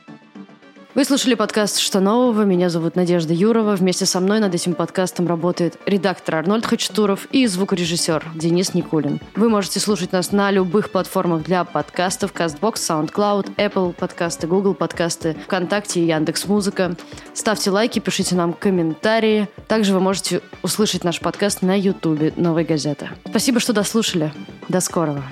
Вы 0.96 1.06
слушали 1.06 1.34
подкаст 1.34 1.80
«Что 1.80 2.00
нового?». 2.00 2.44
Меня 2.44 2.70
зовут 2.70 2.96
Надежда 2.96 3.34
Юрова. 3.34 3.76
Вместе 3.76 4.06
со 4.06 4.20
мной 4.20 4.40
над 4.40 4.54
этим 4.54 4.76
подкастом 4.76 5.28
работает 5.28 5.80
редактор 5.88 6.36
Арнольд 6.36 6.68
Хачатуров 6.68 7.26
и 7.32 7.48
звукорежиссер 7.48 8.24
Денис 8.36 8.76
Никулин. 8.76 9.20
Вы 9.36 9.50
можете 9.50 9.80
слушать 9.80 10.12
нас 10.12 10.32
на 10.32 10.52
любых 10.52 10.92
платформах 10.92 11.42
для 11.42 11.64
подкастов 11.64 12.32
CastBox, 12.32 12.76
SoundCloud, 12.76 13.56
Apple 13.56 13.94
подкасты, 13.94 14.46
Google 14.46 14.76
подкасты, 14.76 15.36
ВКонтакте 15.46 16.00
и 16.00 16.06
Яндекс.Музыка. 16.06 16.96
Ставьте 17.34 17.72
лайки, 17.72 17.98
пишите 17.98 18.36
нам 18.36 18.54
комментарии. 18.54 19.48
Также 19.68 19.94
вы 19.94 20.00
можете 20.00 20.42
услышать 20.62 21.04
наш 21.04 21.20
подкаст 21.20 21.64
на 21.64 21.76
Ютубе 21.76 22.34
«Новой 22.36 22.66
газеты». 22.66 23.10
Спасибо, 23.28 23.60
что 23.60 23.74
дослушали. 23.74 24.32
До 24.70 24.80
скорого. 24.80 25.24